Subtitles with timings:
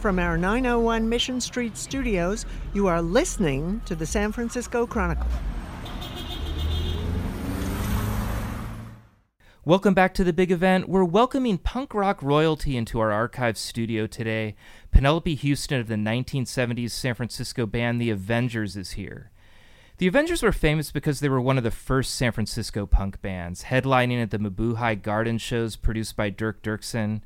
[0.00, 5.26] From our 901 Mission Street studios, you are listening to the San Francisco Chronicle.
[9.64, 10.88] Welcome back to the big event.
[10.88, 14.54] We're welcoming punk rock royalty into our archive studio today.
[14.92, 19.30] Penelope Houston of the 1970s San Francisco band The Avengers is here.
[19.96, 23.64] The Avengers were famous because they were one of the first San Francisco punk bands,
[23.64, 27.22] headlining at the Mabuhay Garden shows produced by Dirk Dirksen.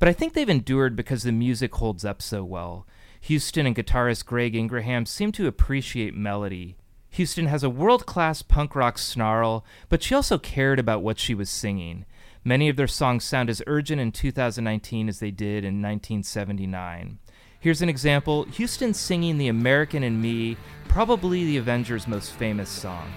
[0.00, 2.86] But I think they've endured because the music holds up so well.
[3.20, 6.78] Houston and guitarist Greg Ingraham seem to appreciate melody.
[7.10, 11.34] Houston has a world class punk rock snarl, but she also cared about what she
[11.34, 12.06] was singing.
[12.42, 17.18] Many of their songs sound as urgent in 2019 as they did in 1979.
[17.58, 20.56] Here's an example Houston singing The American in Me,
[20.88, 23.12] probably the Avengers' most famous song.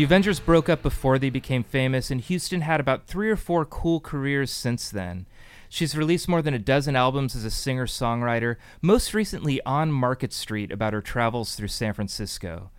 [0.00, 3.66] The Avengers broke up before they became famous, and Houston had about three or four
[3.66, 5.26] cool careers since then.
[5.68, 10.32] She's released more than a dozen albums as a singer songwriter, most recently on Market
[10.32, 12.70] Street about her travels through San Francisco.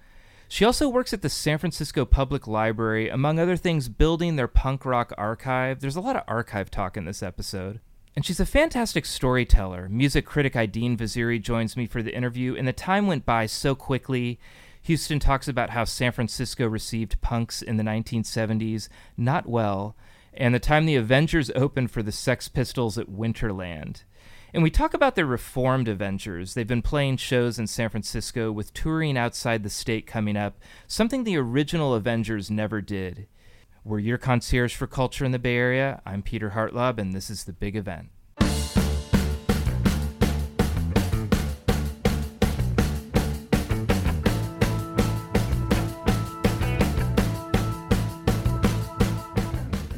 [0.47, 4.83] She also works at the San Francisco Public Library, among other things, building their punk
[4.83, 5.79] rock archive.
[5.79, 7.81] There's a lot of archive talk in this episode.
[8.15, 9.87] And she's a fantastic storyteller.
[9.89, 13.75] Music critic Aidin Vaziri joins me for the interview, and the time went by so
[13.75, 14.39] quickly.
[14.83, 19.95] Houston talks about how San Francisco received punks in the 1970s not well,
[20.33, 24.03] and the time the Avengers opened for the Sex Pistols at Winterland.
[24.53, 26.53] And we talk about their reformed Avengers.
[26.53, 31.23] They've been playing shows in San Francisco with touring outside the state coming up, something
[31.23, 33.27] the original Avengers never did.
[33.83, 36.01] We're your concierge for culture in the Bay Area.
[36.05, 38.09] I'm Peter Hartlaub, and this is the big event.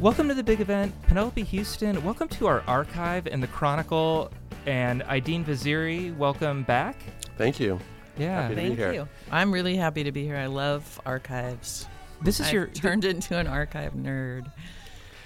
[0.04, 2.04] Welcome to the big event, Penelope Houston.
[2.04, 4.30] Welcome to our archive and the Chronicle,
[4.66, 6.14] and Aidin Vaziri.
[6.18, 6.98] Welcome back.
[7.38, 7.80] Thank you.
[8.18, 8.92] Yeah, Happy to Thank be here.
[8.92, 9.08] you.
[9.32, 10.36] I'm really happy to be here.
[10.36, 11.88] I love archives.
[12.22, 14.52] this is I've your turned into an archive nerd.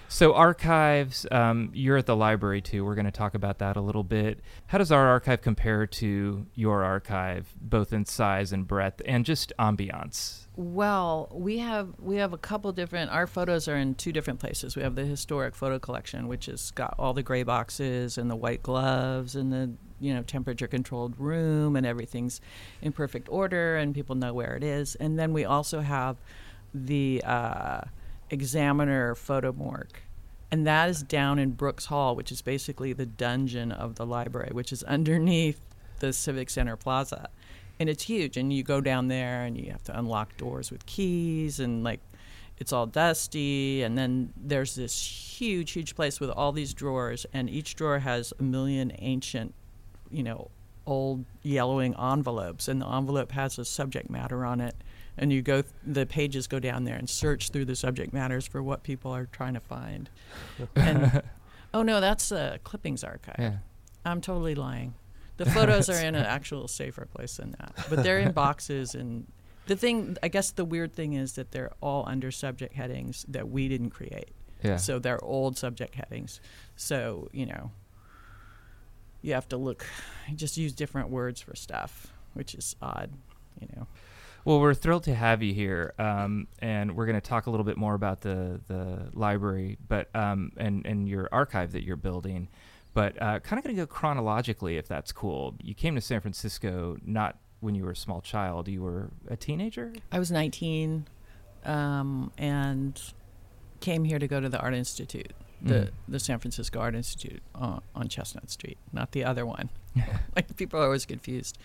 [0.09, 2.85] So archives, um, you're at the library too.
[2.85, 4.41] We're going to talk about that a little bit.
[4.67, 9.51] How does our archive compare to your archive, both in size and breadth, and just
[9.57, 10.46] ambiance?
[10.57, 13.11] Well, we have we have a couple different.
[13.11, 14.75] Our photos are in two different places.
[14.75, 18.35] We have the historic photo collection, which has got all the gray boxes and the
[18.35, 22.41] white gloves and the you know temperature controlled room and everything's
[22.81, 24.95] in perfect order and people know where it is.
[24.95, 26.17] And then we also have
[26.73, 27.81] the uh,
[28.31, 29.99] examiner photo morgue.
[30.49, 34.49] And that is down in Brooks Hall, which is basically the dungeon of the library,
[34.53, 35.61] which is underneath
[35.99, 37.29] the Civic Center Plaza.
[37.79, 38.37] And it's huge.
[38.37, 41.99] And you go down there and you have to unlock doors with keys and like
[42.57, 43.83] it's all dusty.
[43.83, 44.99] And then there's this
[45.39, 47.25] huge, huge place with all these drawers.
[47.33, 49.53] And each drawer has a million ancient,
[50.09, 50.49] you know,
[50.87, 52.67] old yellowing envelopes.
[52.67, 54.75] And the envelope has a subject matter on it
[55.19, 58.45] and you go th- the pages go down there and search through the subject matters
[58.45, 60.11] for what people are trying to find
[60.75, 61.23] and
[61.73, 63.53] oh no that's a clippings archive Yeah.
[64.05, 64.93] i'm totally lying
[65.37, 67.73] the photos are in an actual safer place than that.
[67.89, 69.27] But they're in boxes and
[69.67, 73.49] the thing i guess the weird thing is that they're all under subject headings that
[73.49, 74.31] we didn't create.
[74.63, 74.77] Yeah.
[74.77, 76.41] so they're old subject headings.
[76.75, 77.71] So you know
[79.21, 79.85] you have to look
[80.35, 83.11] just use different words for stuff which is odd
[83.59, 83.87] you know.
[84.45, 87.65] Well, we're thrilled to have you here, um, and we're going to talk a little
[87.65, 92.47] bit more about the the library, but um, and and your archive that you're building,
[92.97, 95.53] but uh, kind of going to go chronologically, if that's cool.
[95.61, 99.37] You came to San Francisco not when you were a small child; you were a
[99.37, 99.93] teenager.
[100.11, 101.05] I was 19
[101.63, 102.99] um, and
[103.81, 105.89] came here to go to the Art Institute, the, Mm.
[106.07, 109.69] the San Francisco Art Institute on, on Chestnut Street, not the other one.
[110.35, 111.59] like people are always confused.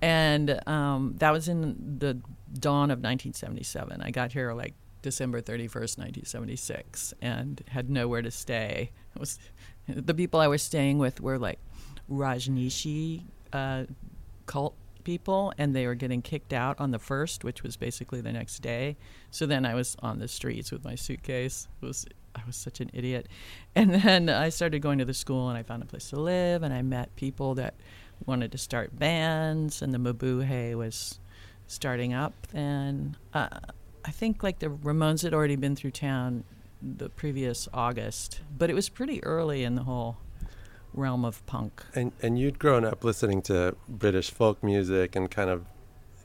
[0.00, 2.14] And um, that was in the
[2.54, 4.00] dawn of 1977.
[4.02, 8.92] I got here like December 31st, 1976, and had nowhere to stay.
[9.16, 9.40] It was
[9.96, 11.58] the people I was staying with were like
[12.10, 13.22] Rajneeshi
[13.52, 13.84] uh,
[14.46, 18.32] cult people, and they were getting kicked out on the first, which was basically the
[18.32, 18.96] next day.
[19.30, 21.68] So then I was on the streets with my suitcase.
[21.82, 23.28] It was I was such an idiot,
[23.74, 26.62] and then I started going to the school, and I found a place to live,
[26.62, 27.74] and I met people that
[28.26, 31.18] wanted to start bands, and the Mabuhay was
[31.66, 33.16] starting up then.
[33.32, 33.48] Uh,
[34.04, 36.44] I think like the Ramones had already been through town
[36.82, 40.16] the previous August, but it was pretty early in the whole
[40.92, 41.84] realm of punk.
[41.94, 45.64] And and you'd grown up listening to British folk music and kind of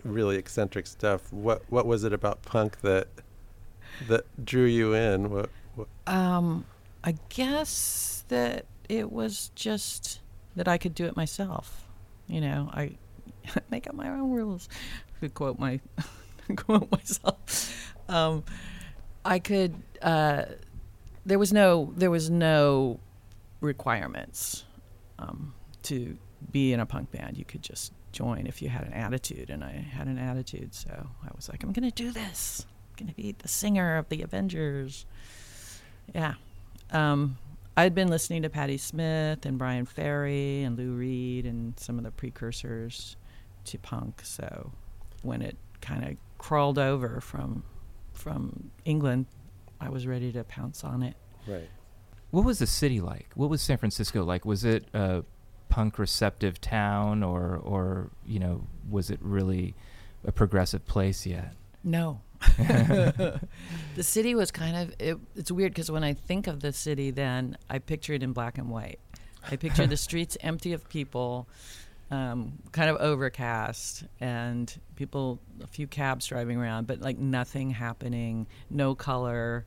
[0.03, 1.31] really eccentric stuff.
[1.31, 3.07] What what was it about punk that
[4.07, 5.29] that drew you in?
[5.29, 5.87] What, what?
[6.07, 6.65] Um,
[7.03, 10.19] I guess that it was just
[10.55, 11.87] that I could do it myself.
[12.27, 12.97] You know, I
[13.69, 14.69] make up my own rules.
[15.21, 15.79] To quote my
[16.57, 17.95] quote myself.
[18.09, 18.43] Um,
[19.25, 19.75] I could.
[20.01, 20.45] Uh,
[21.25, 21.91] there was no.
[21.97, 22.99] There was no
[23.59, 24.63] requirements
[25.19, 26.17] um, to
[26.51, 27.37] be in a punk band.
[27.37, 30.89] You could just join if you had an attitude, and I had an attitude, so
[31.23, 32.65] I was like, I'm to do this.
[32.91, 35.05] I'm to be the singer of the Avengers.
[36.13, 36.35] Yeah.
[36.91, 37.37] Um,
[37.75, 42.05] I'd been listening to Patti Smith and Bryan Ferry and Lou Reed and some of
[42.05, 43.17] the precursors
[43.65, 44.21] to punk.
[44.23, 44.71] So
[45.23, 47.63] when it kind of crawled over from
[48.15, 49.25] from England,
[49.79, 51.15] I was ready to pounce on it.
[51.47, 51.69] Right.
[52.31, 53.29] What was the city like?
[53.35, 54.45] What was San Francisco like?
[54.45, 55.23] Was it a
[55.69, 59.75] punk receptive town, or or you know, was it really
[60.25, 61.53] a progressive place yet?
[61.83, 62.21] No.
[62.57, 63.39] the
[64.01, 67.57] city was kind of it, it's weird because when I think of the city, then
[67.69, 68.99] I picture it in black and white.
[69.49, 71.47] I picture the streets empty of people,
[72.11, 78.47] um, kind of overcast, and people, a few cabs driving around, but like nothing happening,
[78.69, 79.65] no color,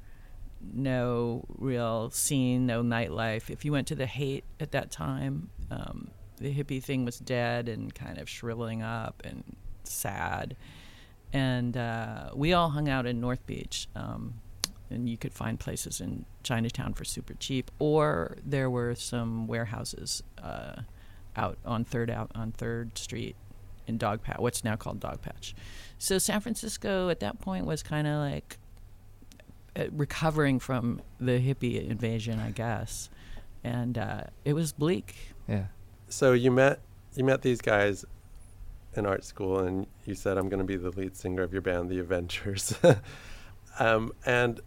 [0.60, 3.50] no real scene, no nightlife.
[3.50, 7.68] If you went to the Haight at that time, um, the hippie thing was dead
[7.68, 9.44] and kind of shriveling up and
[9.84, 10.56] sad.
[11.32, 13.88] And uh, we all hung out in North Beach.
[13.94, 14.34] Um,
[14.90, 20.22] and you could find places in Chinatown for super cheap, or there were some warehouses
[20.42, 20.82] uh,
[21.38, 23.36] out on Third out on Third Street
[23.86, 25.54] in Dogpatch, what's now called Dogpatch.
[25.98, 28.58] So San Francisco at that point was kind of like
[29.76, 33.08] uh, recovering from the hippie invasion, I guess,
[33.64, 35.14] and uh, it was bleak.
[35.48, 35.66] Yeah.
[36.08, 36.80] So you met
[37.14, 38.04] you met these guys
[38.94, 41.62] in art school, and you said, "I'm going to be the lead singer of your
[41.62, 42.74] band, The Avengers,"
[43.78, 44.60] um, and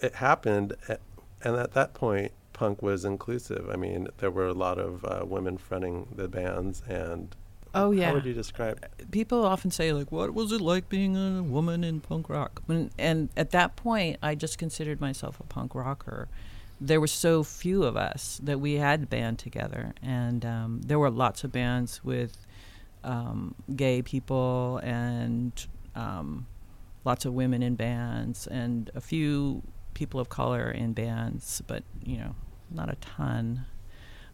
[0.00, 0.74] it happened.
[0.88, 1.00] At,
[1.42, 3.68] and at that point, punk was inclusive.
[3.70, 7.36] I mean, there were a lot of uh, women fronting the bands, and
[7.74, 8.06] Oh yeah.
[8.06, 8.76] how would you describe?
[9.10, 12.90] people often say like what was it like being a woman in punk rock and,
[12.98, 16.26] and at that point i just considered myself a punk rocker
[16.80, 21.10] there were so few of us that we had band together and um, there were
[21.10, 22.46] lots of bands with
[23.04, 26.46] um, gay people and um,
[27.04, 29.62] lots of women in bands and a few
[29.94, 32.34] people of color in bands but you know
[32.70, 33.64] not a ton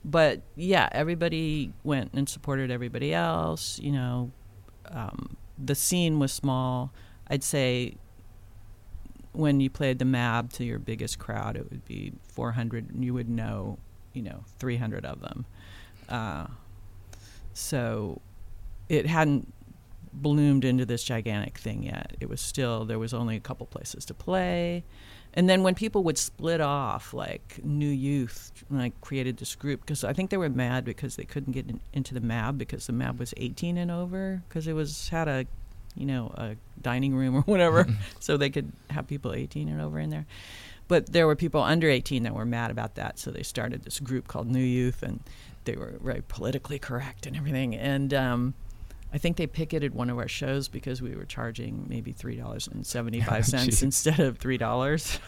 [0.05, 3.79] but yeah, everybody went and supported everybody else.
[3.79, 4.33] You know,
[4.91, 6.93] um, the scene was small.
[7.29, 7.95] I'd say
[9.33, 13.15] when you played the Mab to your biggest crowd, it would be 400, and you
[13.15, 13.79] would know,
[14.13, 15.47] you know, 300 of them.
[16.09, 16.47] Uh,
[17.55, 18.21] so
[18.89, 19.53] it hadn't
[20.13, 22.17] bloomed into this gigantic thing yet.
[22.21, 24.85] It was still there was only a couple places to play.
[25.35, 30.05] And then when people would split off, like New Youth, like created this group because
[30.05, 32.93] I think they were mad because they couldn't get in, into the MAB because the
[32.93, 35.47] MAB was 18 and over because it was had a,
[35.95, 37.87] you know, a dining room or whatever,
[38.21, 40.27] so they could have people 18 and over in there.
[40.89, 44.01] But there were people under 18 that were mad about that, so they started this
[44.01, 45.21] group called New Youth, and
[45.65, 47.75] they were very politically correct and everything.
[47.75, 48.55] And um,
[49.13, 52.67] I think they picketed one of our shows because we were charging maybe three dollars
[52.67, 55.19] and seventy five cents instead of three dollars.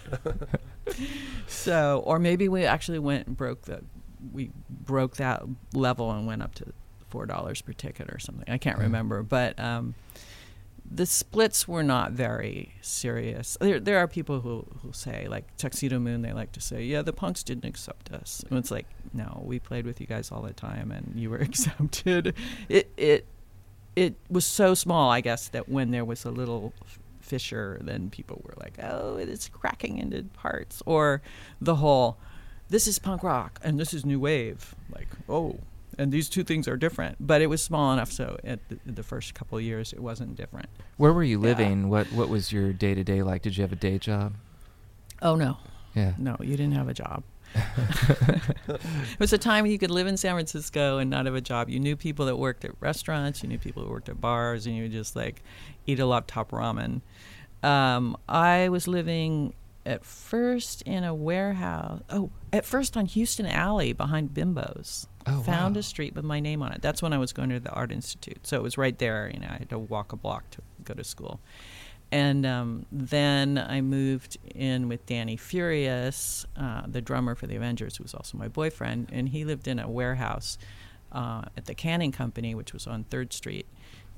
[1.47, 3.83] so, or maybe we actually went and broke the,
[4.33, 5.43] we broke that
[5.75, 6.73] level and went up to
[7.09, 8.49] four dollars per ticket or something.
[8.49, 9.95] I can't remember, but um,
[10.91, 13.57] the splits were not very serious.
[13.61, 16.23] There, there are people who who say like Tuxedomoon.
[16.23, 19.59] They like to say, "Yeah, the punks didn't accept us." And it's like, no, we
[19.59, 22.35] played with you guys all the time, and you were accepted.
[22.69, 23.27] It it
[23.97, 26.73] it was so small, I guess, that when there was a little
[27.21, 31.23] fissure, then people were like, "Oh, it's cracking into parts," or
[31.61, 32.19] the whole,
[32.69, 35.59] "This is punk rock and this is new wave." Like, oh,
[35.97, 37.17] and these two things are different.
[37.21, 40.35] But it was small enough, so at the, the first couple of years, it wasn't
[40.37, 40.69] different.
[40.97, 41.49] Where were you Yeah.
[41.49, 41.89] living?
[41.89, 43.43] What What was your day to day like?
[43.43, 44.35] Did you have a day job?
[45.23, 45.59] Oh no,
[45.95, 46.15] Yeah.
[46.19, 47.23] no, you didn't have a job.
[47.55, 51.41] It was a time when you could live in San Francisco and not have a
[51.41, 51.69] job.
[51.69, 54.77] You knew people that worked at restaurants, you knew people that worked at bars, and
[54.77, 55.43] you would just like
[55.87, 57.01] eat a laptop ramen.
[57.63, 59.55] Um, I was living
[59.87, 62.03] at first in a warehouse.
[62.11, 65.07] Oh, at first on Houston Alley behind Bimbo's.
[65.27, 65.81] Oh, Found wow.
[65.81, 66.83] a street with my name on it.
[66.83, 68.47] That's when I was going to the Art Institute.
[68.47, 69.31] So it was right there.
[69.33, 71.41] You know, I had to walk a block to go to school.
[72.13, 77.97] And um, then I moved in with Danny Furious, uh, the drummer for the Avengers,
[77.97, 80.57] who was also my boyfriend, and he lived in a warehouse
[81.11, 83.67] uh, at the Canning Company, which was on Third Street,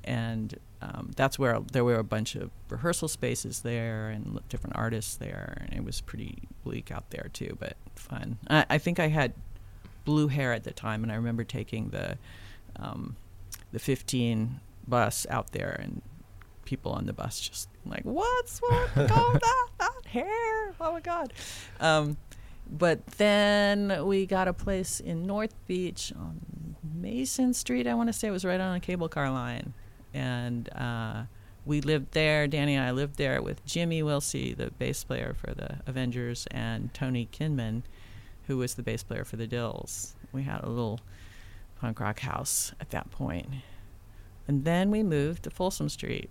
[0.04, 5.16] and um, that's where there were a bunch of rehearsal spaces there and different artists
[5.16, 8.38] there, and it was pretty bleak out there too, but fun.
[8.48, 9.32] I, I think I had
[10.04, 12.18] blue hair at the time, and I remember taking the
[12.76, 13.16] um,
[13.72, 16.02] the 15 bus out there and
[16.66, 18.90] people on the bus just like, what's what?
[18.96, 20.74] oh, that, that hair!
[20.80, 21.32] Oh my god!
[21.80, 22.18] Um,
[22.70, 26.40] but then we got a place in North Beach on
[26.94, 27.86] Mason Street.
[27.86, 29.72] I want to say it was right on a cable car line,
[30.12, 31.22] and uh,
[31.64, 32.46] we lived there.
[32.46, 36.92] Danny and I lived there with Jimmy Wilsey, the bass player for the Avengers, and
[36.92, 37.82] Tony Kinman,
[38.46, 40.14] who was the bass player for the Dils.
[40.32, 41.00] We had a little
[41.80, 43.48] punk rock house at that point.
[44.48, 46.30] And then we moved to Folsom Street,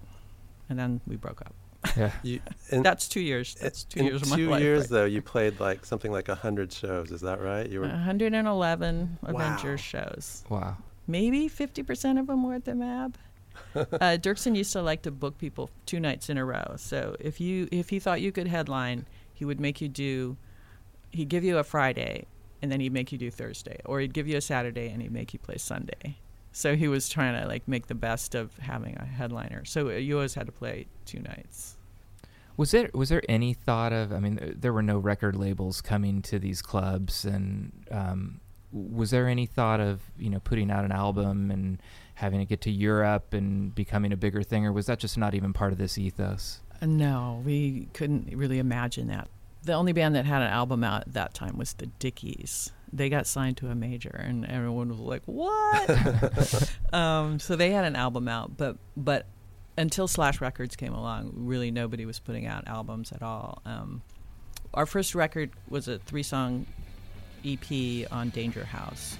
[0.69, 1.53] and then we broke up.
[1.95, 2.11] Yeah.
[2.23, 2.39] You,
[2.71, 3.55] in, That's two years.
[3.55, 4.61] That's two in years of my two life.
[4.61, 4.89] years, right?
[4.89, 7.11] though, you played like something like a hundred shows.
[7.11, 7.69] Is that right?
[7.69, 9.29] You were 111 Wow.
[9.29, 10.43] Avengers shows.
[10.49, 10.77] Wow.
[11.07, 13.17] Maybe 50% of them were at the MAB.
[13.75, 13.83] uh,
[14.19, 16.73] Dirksen used to like to book people two nights in a row.
[16.77, 20.35] So if you if he thought you could headline, he would make you do.
[21.11, 22.25] He'd give you a Friday,
[22.61, 25.11] and then he'd make you do Thursday, or he'd give you a Saturday and he'd
[25.11, 26.17] make you play Sunday.
[26.55, 29.65] So he was trying to like make the best of having a headliner.
[29.65, 31.75] So you always had to play two nights.
[32.55, 34.13] Was there was there any thought of?
[34.13, 38.39] I mean, th- there were no record labels coming to these clubs, and um,
[38.71, 41.81] was there any thought of you know putting out an album and
[42.13, 45.35] having it get to Europe and becoming a bigger thing, or was that just not
[45.35, 46.61] even part of this ethos?
[46.81, 49.27] Uh, No, we couldn't really imagine that.
[49.65, 52.71] The only band that had an album out at that time was the Dickies.
[52.93, 57.83] They got signed to a major, and everyone was like, "What?" um, so they had
[57.83, 59.25] an album out, but but
[59.77, 63.61] until Slash Records came along, really nobody was putting out albums at all.
[63.65, 64.03] Um,
[64.73, 66.65] our first record was a three-song
[67.43, 69.17] EP on Danger House.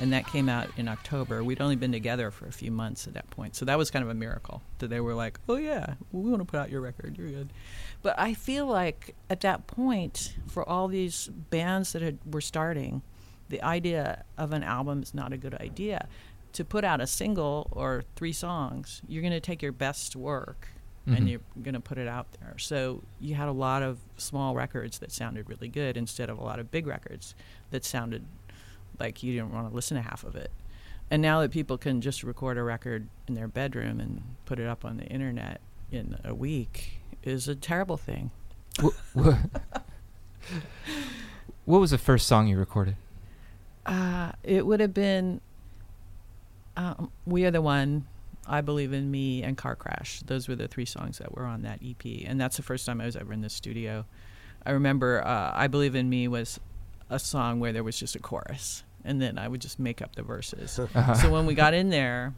[0.00, 1.44] And that came out in October.
[1.44, 4.02] We'd only been together for a few months at that point, so that was kind
[4.02, 6.80] of a miracle that they were like, "Oh yeah, we want to put out your
[6.80, 7.16] record.
[7.18, 7.50] You're good."
[8.02, 13.02] But I feel like at that point, for all these bands that had, were starting,
[13.50, 16.08] the idea of an album is not a good idea.
[16.54, 20.68] To put out a single or three songs, you're going to take your best work
[21.06, 21.16] Mhm.
[21.16, 22.56] and you're going to put it out there.
[22.58, 26.42] So you had a lot of small records that sounded really good instead of a
[26.42, 27.34] lot of big records
[27.70, 28.24] that sounded
[29.00, 30.50] like you didn't want to listen to half of it.
[31.10, 34.66] And now that people can just record a record in their bedroom and put it
[34.66, 38.30] up on the internet in a week is a terrible thing.
[38.80, 39.34] Wh- wh-
[41.64, 42.96] what was the first song you recorded?
[43.84, 45.40] Uh, it would have been
[46.76, 48.06] um, We Are the One,
[48.46, 50.20] I Believe in Me, and Car Crash.
[50.26, 52.04] Those were the three songs that were on that EP.
[52.24, 54.04] And that's the first time I was ever in the studio.
[54.64, 56.60] I remember uh, I Believe in Me was
[57.08, 60.16] a song where there was just a chorus, and then I would just make up
[60.16, 60.78] the verses.
[60.94, 61.14] Uh-huh.
[61.14, 62.34] so when we got in there,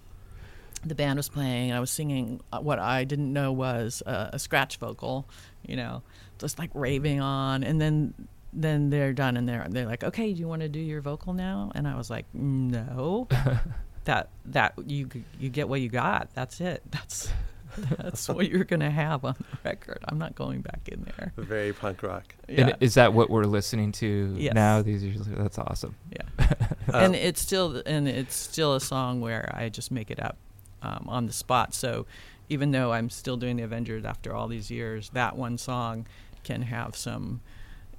[0.85, 4.31] the band was playing, and I was singing uh, what I didn't know was uh,
[4.33, 5.29] a scratch vocal,
[5.67, 6.03] you know,
[6.39, 7.63] just like raving on.
[7.63, 8.15] And then
[8.53, 11.33] then they're done, and they're they're like, okay, do you want to do your vocal
[11.35, 11.73] now?
[11.75, 13.29] And I was like, no,
[14.05, 16.35] that that you you get what you got.
[16.35, 16.83] That's it.
[16.91, 17.31] That's
[17.99, 19.99] that's what you're gonna have on the record.
[20.09, 21.33] I'm not going back in there.
[21.37, 22.35] very punk rock.
[22.49, 22.69] Yeah.
[22.69, 24.55] And is that what we're listening to Yes.
[24.55, 24.83] now?
[24.83, 25.95] These are, that's awesome.
[26.11, 26.47] Yeah.
[26.93, 30.37] Uh, and it's still and it's still a song where I just make it up
[30.83, 31.75] um, on the spot.
[31.75, 32.07] So
[32.49, 36.07] even though I'm still doing the Avengers after all these years, that one song
[36.43, 37.41] can have some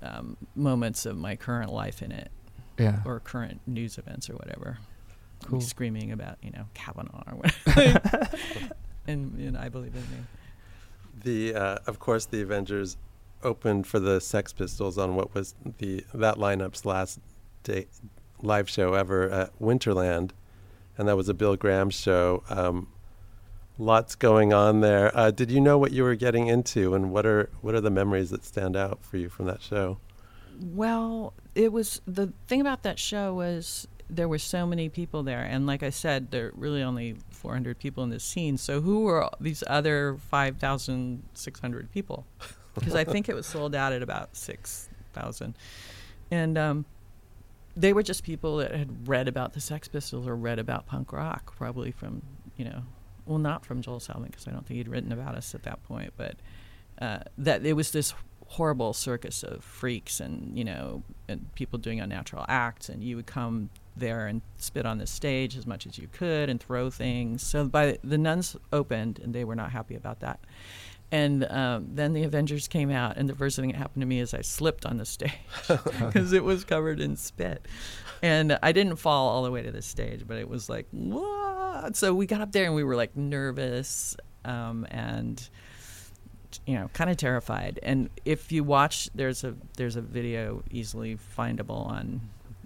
[0.02, 2.30] um, moments of my current life in it
[2.78, 3.00] Yeah.
[3.06, 4.78] or current news events or whatever.
[5.46, 5.62] Cool.
[5.62, 8.30] screaming about you know Kavanaugh or whatever.
[9.08, 10.24] and, and I believe in me.
[11.24, 12.98] The uh, of course the Avengers
[13.44, 17.20] opened for the Sex Pistols on what was the that lineup's last
[17.64, 17.88] day
[18.42, 20.32] live show ever at Winterland,
[20.98, 22.44] and that was a Bill Graham show.
[22.50, 22.88] Um,
[23.78, 25.16] lots going on there.
[25.18, 27.92] Uh, did you know what you were getting into, and what are what are the
[27.92, 29.98] memories that stand out for you from that show?
[30.62, 35.42] Well, it was the thing about that show was there were so many people there,
[35.42, 38.58] and like I said, there are really only 400 people in the scene.
[38.58, 42.26] So who were these other 5,600 people?
[42.76, 45.56] Because I think it was sold out at about 6,000,
[46.32, 46.86] and um,
[47.78, 51.14] they were just people that had read about the Sex Pistols or read about punk
[51.14, 52.24] rock, probably from
[52.58, 52.84] you know,
[53.26, 55.84] well, not from Joel Selvin because I don't think he'd written about us at that
[55.84, 56.36] point, but
[57.00, 58.14] uh, that it was this
[58.48, 63.26] horrible circus of freaks and you know and people doing unnatural acts, and you would
[63.26, 67.44] come there and spit on the stage as much as you could and throw things.
[67.44, 70.40] So by the nuns opened, and they were not happy about that.
[71.12, 74.20] And um, then the Avengers came out, and the first thing that happened to me
[74.20, 75.32] is I slipped on the stage
[75.68, 77.68] because it was covered in spit.
[78.24, 81.96] And I didn't fall all the way to the stage, but it was like, what?
[81.96, 85.48] So we got up there and we were like nervous um, and,
[86.66, 87.80] you know, kind of terrified.
[87.84, 92.22] And if you watch, there's a there's a video easily findable on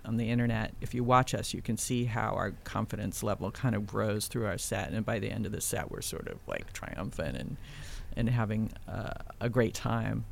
[0.07, 0.73] on the internet.
[0.81, 4.45] If you watch us, you can see how our confidence level kind of grows through
[4.45, 4.91] our set.
[4.91, 7.57] And by the end of the set, we're sort of like triumphant and
[8.15, 10.25] and having uh, a great time.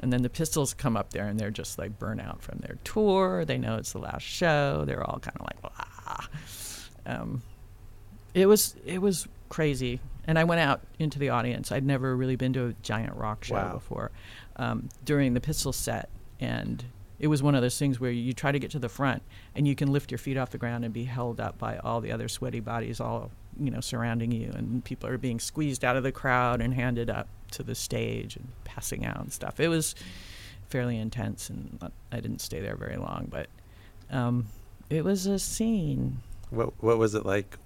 [0.00, 2.76] And then the Pistols come up there and they're just like burnt out from their
[2.84, 3.44] tour.
[3.44, 4.84] They know it's the last show.
[4.84, 6.28] They're all kind of like, ah.
[7.06, 7.42] Um,
[8.34, 10.00] it was it was crazy.
[10.26, 11.72] And I went out into the audience.
[11.72, 13.72] I'd never really been to a giant rock show Wow.
[13.74, 14.10] before
[14.56, 16.84] um, during the Pistols set, and
[17.22, 19.22] it was one of those things where you try to get to the front
[19.54, 22.00] and you can lift your feet off the ground and be held up by all
[22.02, 24.50] the other sweaty bodies all you know surrounding you.
[24.52, 28.36] And people are being squeezed out of the crowd and handed up to the stage
[28.36, 29.60] and passing out and stuff.
[29.60, 29.94] It was
[30.68, 31.78] fairly intense and
[32.10, 33.46] i didn't stay there very long but
[34.10, 34.46] um,
[34.90, 36.18] it was a scene.
[36.50, 37.56] What What was it like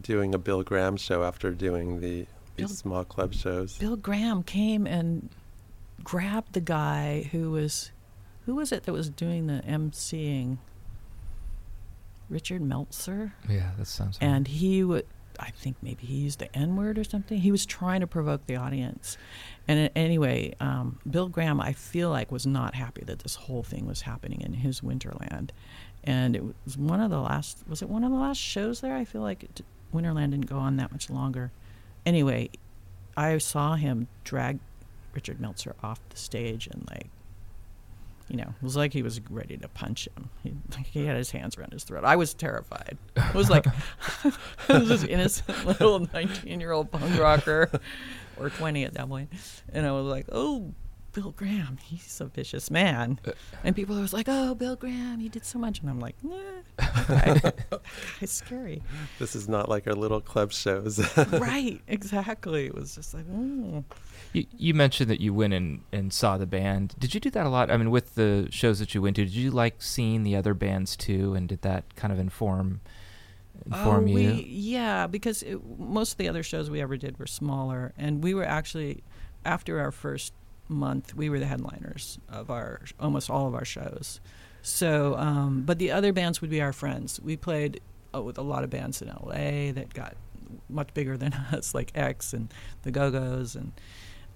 [0.00, 2.26] doing a Bill Graham show after doing the
[2.56, 3.76] Bill- these small club shows?
[3.78, 5.28] bill graham came and
[6.02, 7.91] grabbed the guy who was
[8.46, 10.58] who was it that was doing the emceeing?
[12.28, 13.34] Richard meltzer?
[13.48, 14.18] Yeah, that sounds.
[14.20, 14.26] right.
[14.28, 15.06] and he would
[15.40, 17.38] i think maybe he used the n word or something.
[17.40, 19.16] He was trying to provoke the audience.
[19.68, 23.86] And anyway um, bill graham i feel like was not happy that this whole thing
[23.86, 25.50] was happening in his winterland.
[26.04, 28.96] And it was one of the last was it one of the last shows there?
[28.96, 29.60] I feel like it,
[29.94, 31.50] winterland didn't go on that much longer.
[32.06, 32.48] Anyway
[33.16, 34.58] i saw him drag
[35.14, 37.08] richard meltzer off the stage and like
[38.32, 40.30] you know, it was like he was ready to punch him.
[40.42, 42.02] He, like he had his hands around his throat.
[42.04, 42.96] I was terrified.
[43.14, 43.66] It was like
[44.68, 47.70] this innocent little 19 year old punk rocker,
[48.38, 49.30] or 20 at that point,
[49.72, 50.72] and I was like, "Oh,
[51.12, 53.20] Bill Graham, he's a vicious man."
[53.62, 56.38] And people was like, "Oh, Bill Graham, he did so much," and I'm like, "Nah,
[56.78, 57.78] that guy-
[58.20, 58.82] that scary."
[59.18, 60.98] This is not like our little club shows.
[61.32, 61.82] right?
[61.86, 62.64] Exactly.
[62.64, 63.84] It was just like, mm.
[64.32, 66.94] You, you mentioned that you went and, and saw the band.
[66.98, 67.70] Did you do that a lot?
[67.70, 70.54] I mean, with the shows that you went to, did you like seeing the other
[70.54, 71.34] bands too?
[71.34, 72.80] And did that kind of inform
[73.66, 74.14] inform oh, you?
[74.14, 78.22] We, yeah, because it, most of the other shows we ever did were smaller, and
[78.22, 79.02] we were actually
[79.44, 80.32] after our first
[80.68, 84.20] month, we were the headliners of our almost all of our shows.
[84.62, 87.20] So, um, but the other bands would be our friends.
[87.20, 87.80] We played
[88.14, 90.14] uh, with a lot of bands in LA that got
[90.68, 93.72] much bigger than us, like X and the Go Go's, and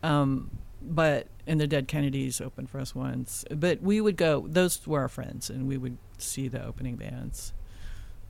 [0.07, 0.51] um,
[0.83, 3.45] but and the Dead Kennedys opened for us once.
[3.51, 7.53] But we would go; those were our friends, and we would see the opening bands.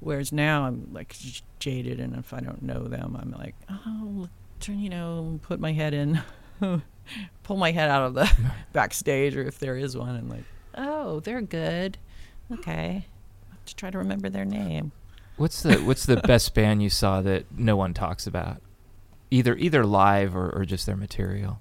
[0.01, 1.17] Whereas now I'm like
[1.59, 4.29] jaded, and if I don't know them, I'm like, oh,
[4.61, 6.21] turn, you know, put my head in,
[7.43, 8.31] pull my head out of the
[8.73, 11.99] backstage, or if there is one, and like, oh, they're good.
[12.53, 13.07] Okay,
[13.51, 14.93] I have to try to remember their name.
[15.37, 18.63] What's the What's the best band you saw that no one talks about,
[19.31, 21.59] either either live or, or just their material?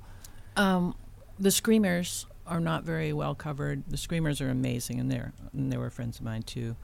[0.57, 0.95] Um,
[1.39, 3.83] the Screamers are not very well covered.
[3.87, 6.75] The Screamers are amazing, and they're and they were friends of mine too.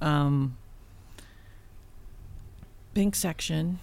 [0.00, 0.56] Um,
[2.94, 3.78] Pink Section,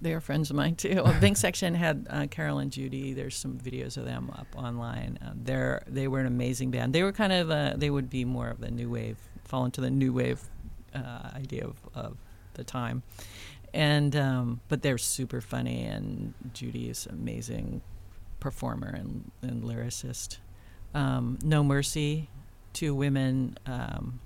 [0.00, 1.02] they are friends of mine too.
[1.04, 3.12] Well, Pink Section had uh, Carol and Judy.
[3.12, 5.18] There's some videos of them up online.
[5.22, 6.92] Uh, they're they were an amazing band.
[6.92, 9.80] They were kind of uh, they would be more of the new wave, fall into
[9.80, 10.40] the new wave
[10.94, 12.16] uh, idea of, of
[12.54, 13.02] the time.
[13.74, 17.82] And um, but they're super funny, and Judy is amazing
[18.40, 20.38] performer and, and lyricist.
[20.94, 22.28] Um, no Mercy,
[22.72, 24.20] two women, um,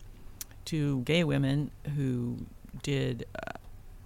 [0.64, 2.38] two gay women who
[2.82, 3.58] did uh,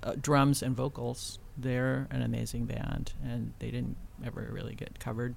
[0.09, 1.39] uh, drums and vocals.
[1.59, 5.35] They're an amazing band, and they didn't ever really get covered.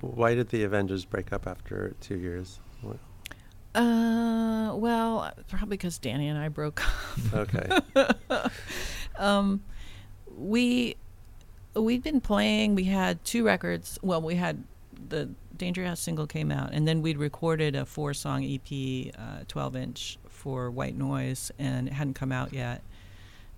[0.00, 2.60] Why did the Avengers break up after two years?
[2.82, 2.98] What-
[3.74, 6.82] Uh, well, probably because Danny and I broke
[7.34, 7.34] up.
[7.34, 8.48] Okay.
[9.18, 9.62] um,
[10.36, 10.96] we
[11.82, 12.74] we'd been playing.
[12.74, 13.98] We had two records.
[14.02, 14.64] Well, we had
[15.08, 19.44] the Danger House single came out, and then we'd recorded a four song EP, uh,
[19.48, 22.82] twelve inch for White Noise, and it hadn't come out yet.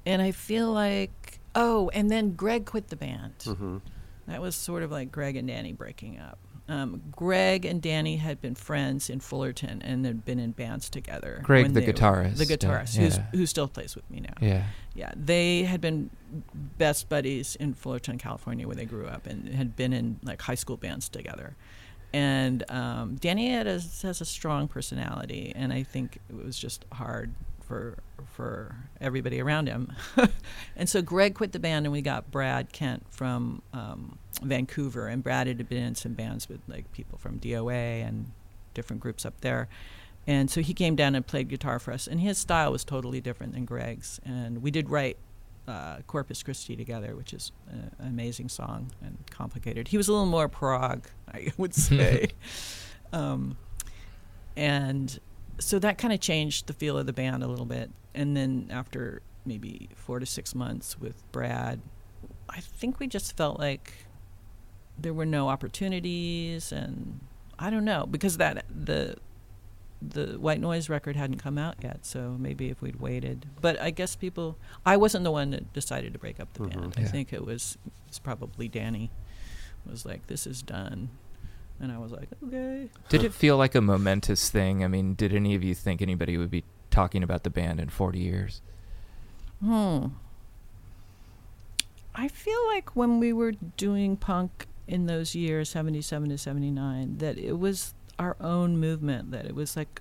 [0.06, 3.34] And I feel like oh, and then Greg quit the band.
[3.44, 3.78] hmm
[4.26, 6.38] That was sort of like Greg and Danny breaking up.
[6.68, 11.40] Um, Greg and Danny had been friends in Fullerton and had been in bands together.
[11.42, 14.34] Greg, the they were- guitarist, the guitarist, who's, who still plays with me now.
[14.40, 14.64] Yeah.
[14.94, 16.10] Yeah, they had been
[16.76, 20.56] best buddies in Fullerton, California, where they grew up, and had been in like high
[20.56, 21.56] school bands together.
[22.12, 26.84] And um, Danny had a, has a strong personality, and I think it was just
[26.92, 27.32] hard
[27.68, 27.98] for
[28.32, 29.92] for everybody around him.
[30.76, 35.22] and so Greg quit the band, and we got Brad Kent from um, Vancouver, and
[35.22, 38.32] Brad had been in some bands with like people from DOA and
[38.74, 39.68] different groups up there.
[40.26, 43.20] And so he came down and played guitar for us, and his style was totally
[43.20, 44.20] different than Greg's.
[44.24, 45.16] And we did write
[45.66, 49.88] uh, Corpus Christi together, which is an amazing song and complicated.
[49.88, 52.28] He was a little more prog, I would say.
[53.12, 53.56] um,
[54.56, 55.18] and
[55.58, 57.90] so that kind of changed the feel of the band a little bit.
[58.14, 61.80] And then after maybe four to six months with Brad,
[62.48, 63.92] I think we just felt like
[64.98, 67.20] there were no opportunities, and
[67.58, 69.16] I don't know because that the
[70.00, 73.46] the White Noise record hadn't come out yet, so maybe if we'd waited.
[73.60, 76.70] But I guess people, I wasn't the one that decided to break up the Mhm.
[76.70, 76.94] band.
[76.96, 77.02] Yeah.
[77.04, 79.10] I think it was it's probably Danny
[79.84, 81.08] was like, "This is done,"
[81.80, 84.84] and I was like, "Okay." Did it feel like a momentous thing?
[84.84, 87.88] I mean, did any of you think anybody would be talking about the band in
[87.88, 88.62] 40 years?
[89.60, 90.06] Hmm.
[92.14, 97.38] I feel like when we were doing punk in those years, 77 to 79, that
[97.38, 100.00] it was our own movement, that it was like,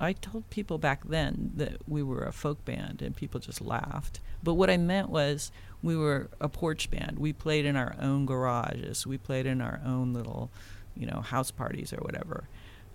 [0.00, 4.18] I told people back then that we were a folk band and people just laughed.
[4.42, 7.18] But what I meant was we were a porch band.
[7.18, 10.50] We played in our own garages, we played in our own little,
[10.96, 12.48] you know, house parties or whatever.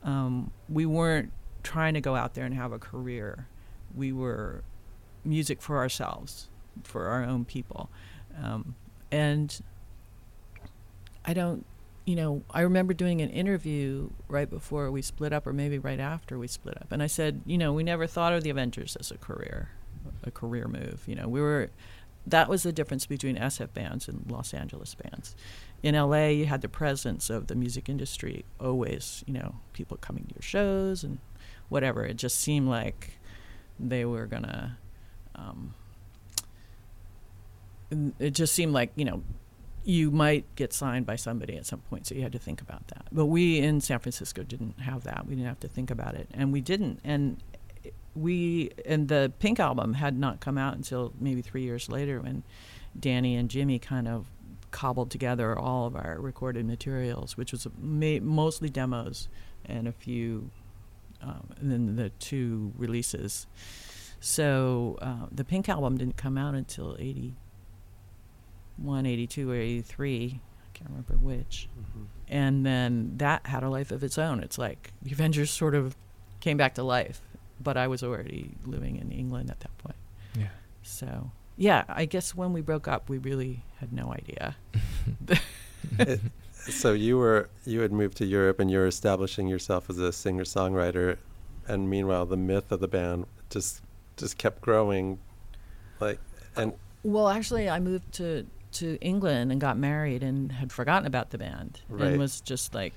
[0.03, 1.31] Um, we weren't
[1.63, 3.47] trying to go out there and have a career.
[3.93, 4.63] We were
[5.25, 6.49] music for ourselves,
[6.83, 7.89] for our own people.
[8.41, 8.75] Um,
[9.11, 9.59] and
[11.25, 11.65] I don't,
[12.05, 15.99] you know, I remember doing an interview right before we split up, or maybe right
[15.99, 16.91] after we split up.
[16.91, 19.69] And I said, you know, we never thought of the Avengers as a career,
[20.23, 21.03] a career move.
[21.05, 21.69] You know, we were,
[22.27, 25.35] that was the difference between SF bands and Los Angeles bands.
[25.81, 30.25] In LA, you had the presence of the music industry always, you know, people coming
[30.25, 31.19] to your shows and
[31.69, 32.05] whatever.
[32.05, 33.13] It just seemed like
[33.79, 34.77] they were going to,
[35.35, 35.73] um,
[38.19, 39.23] it just seemed like you know
[39.83, 42.87] you might get signed by somebody at some point so you had to think about
[42.89, 46.15] that but we in san francisco didn't have that we didn't have to think about
[46.15, 47.41] it and we didn't and
[48.15, 52.43] we and the pink album had not come out until maybe three years later when
[52.99, 54.27] danny and jimmy kind of
[54.71, 59.27] cobbled together all of our recorded materials which was ma- mostly demos
[59.65, 60.49] and a few
[61.21, 63.45] um, and then the two releases.
[64.21, 67.35] So uh, the pink album didn't come out until 81
[69.05, 71.67] 82 or 83 i can't remember which.
[71.77, 72.05] Mhm.
[72.29, 74.39] and then that had a life of its own.
[74.41, 75.95] It's like the avengers sort of
[76.39, 77.21] came back to life
[77.63, 79.95] but i was already living in england at that point
[80.37, 80.47] Yeah.
[80.83, 84.55] so yeah i guess when we broke up we really had no idea
[85.97, 86.21] It-
[86.53, 90.43] so you were you had moved to Europe and you're establishing yourself as a singer
[90.43, 91.17] songwriter,
[91.67, 93.81] and meanwhile the myth of the band just
[94.17, 95.19] just kept growing,
[96.01, 96.19] like
[96.57, 101.29] and Well, actually, I moved to to England and got married and had forgotten about
[101.31, 102.09] the band Right.
[102.09, 102.93] and was just like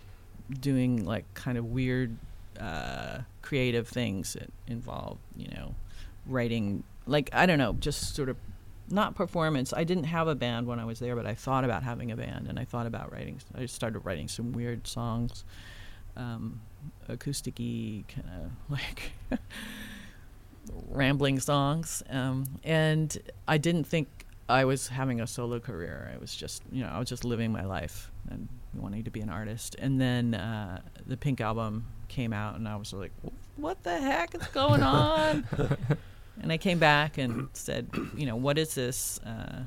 [0.60, 2.16] doing like kind of weird
[2.60, 5.74] uh, creative things that involve you know,
[6.26, 8.36] writing like I don't know, just sort of
[8.88, 9.72] not performance.
[9.72, 12.16] I didn't have a band when I was there, but I thought about having a
[12.16, 13.40] band and I thought about writing.
[13.54, 15.44] I started writing some weird songs,
[16.16, 16.60] um,
[17.08, 19.12] acoustic-y kind of like
[20.88, 22.02] rambling songs.
[22.10, 23.16] Um, and
[23.48, 26.10] I didn't think I was having a solo career.
[26.14, 29.20] I was just, you know, I was just living my life and wanting to be
[29.20, 29.76] an artist.
[29.78, 33.12] And then uh, the Pink album came out, and I was like,
[33.56, 35.44] what the heck is going on?
[36.42, 39.18] and I came back and said, you know, what is this?
[39.20, 39.64] Uh,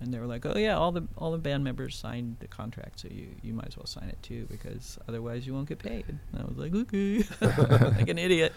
[0.00, 3.00] and they were like, "Oh yeah, all the all the band members signed the contract,
[3.00, 6.04] so you you might as well sign it too because otherwise you won't get paid."
[6.08, 7.24] And I was like, "Okay,"
[7.98, 8.52] like an idiot.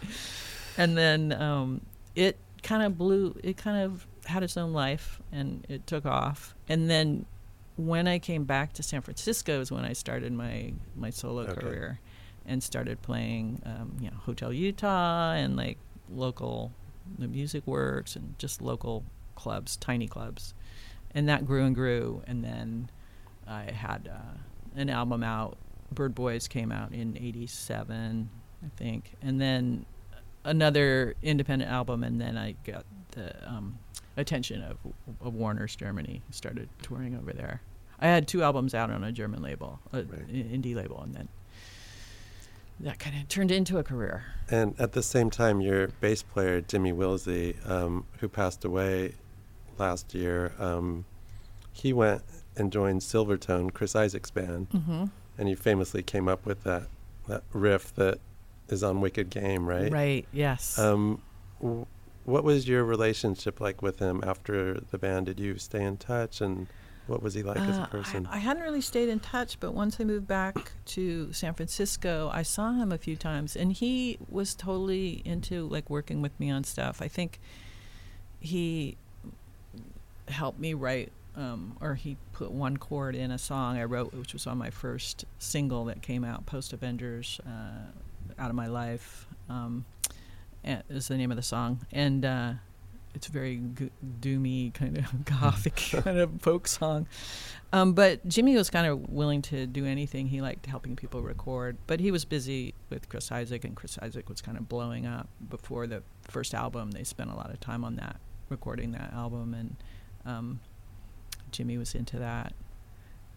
[0.77, 1.81] And then um,
[2.15, 3.35] it kind of blew.
[3.43, 6.53] It kind of had its own life, and it took off.
[6.69, 7.25] And then
[7.75, 11.59] when I came back to San Francisco is when I started my my solo Okay.
[11.59, 11.99] career,
[12.45, 15.77] and started playing, um, you know, Hotel Utah and like
[16.09, 16.71] local,
[17.19, 19.03] the Music Works and just local
[19.35, 20.53] clubs, tiny clubs.
[21.13, 22.21] And that grew and grew.
[22.27, 22.89] And then
[23.47, 24.37] i had uh,
[24.75, 25.57] an album out.
[25.93, 28.29] Bird boys came out in 87
[28.63, 29.15] i think.
[29.21, 29.85] And then
[30.45, 33.77] another independent album and then i got the um,
[34.17, 34.77] attention of,
[35.23, 37.61] of warner's germany started touring over there.
[37.99, 40.27] I had two albums out on a German label, a Right.
[40.27, 41.27] indie label, and then
[42.83, 44.23] that kind of turned into a career.
[44.49, 49.15] And at the same time, your bass player Jimmy Wilsey, um, who passed away
[49.77, 51.05] last year, um,
[51.73, 52.23] he went
[52.57, 55.05] and joined Silvertone, Chris Isaak's band, Mm-hmm.
[55.37, 56.83] and he famously came up with that
[57.27, 58.19] that riff that
[58.67, 59.91] is on Wicked Game, right?
[59.91, 60.27] Right.
[60.33, 60.77] Yes.
[60.79, 61.21] Um,
[61.61, 61.85] w-
[62.25, 65.27] what was your relationship like with him after the band?
[65.27, 66.67] Did you stay in touch, and
[67.11, 68.25] what was he like as Uh, a person?
[68.25, 72.29] I, I hadn't really stayed in touch, but once I moved back to San Francisco,
[72.33, 76.49] I saw him a few times, and he was totally into like working with me
[76.49, 77.01] on stuff.
[77.01, 77.39] I think
[78.39, 78.97] he
[80.27, 84.33] helped me write, um, or he put one chord in a song I wrote, which
[84.33, 87.91] was on my first single that came out post Avengers, uh,
[88.39, 89.85] "Out of My Life," um,
[90.63, 92.25] and is the name of the song, and.
[92.25, 92.53] Uh,
[93.13, 93.61] it's a very
[94.21, 97.07] doomy kind of gothic kind of folk song.
[97.73, 100.27] Um, but Jimmy was kind of willing to do anything.
[100.27, 104.27] He liked helping people record, but he was busy with Chris Isaak, and Chris Isaak
[104.27, 106.91] was kind of blowing up before the first album.
[106.91, 108.17] They spent a lot of time on that,
[108.49, 109.75] recording that album, and
[110.25, 110.59] um,
[111.51, 112.53] Jimmy was into that.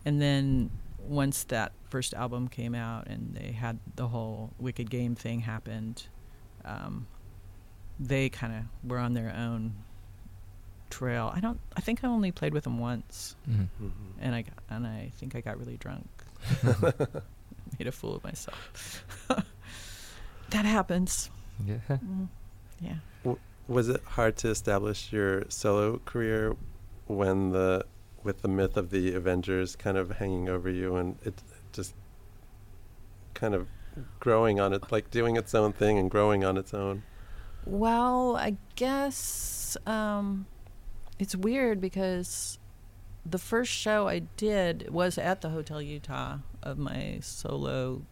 [0.04, 5.14] And then once that first album came out, and they had the whole Wicked Game
[5.14, 6.08] thing happened,
[6.64, 7.06] um,
[8.00, 9.74] they kind of were on their own
[10.90, 11.30] trail.
[11.34, 11.60] I don't.
[11.76, 13.68] I think I only played with them once, Mhm.
[13.82, 13.90] Mhm.
[14.20, 16.06] and I got, and I think I got really drunk,
[17.78, 19.04] made a fool of myself.
[20.50, 21.30] that happens.
[21.64, 21.78] Yeah.
[21.88, 22.28] Mm,
[22.80, 22.96] yeah.
[23.66, 26.54] Was it hard to establish your solo career
[27.06, 27.86] when the
[28.22, 31.94] with the myth of the Avengers kind of hanging over you and it just
[33.34, 33.68] kind of
[34.20, 37.02] growing on it, like doing its own thing and growing on its own?
[37.66, 40.46] Well, I guess um,
[41.18, 42.58] it's weird because
[43.24, 48.02] the first show I did was at the Hotel Utah of my solo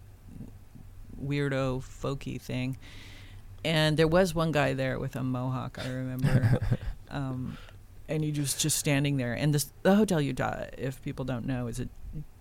[1.23, 2.79] weirdo folky thing.
[3.65, 6.59] And there was one guy there with a mohawk, I remember.
[7.11, 7.59] um,
[8.09, 9.35] and he was just standing there.
[9.35, 11.91] And this, the Hotel Utah, if people don't know, is an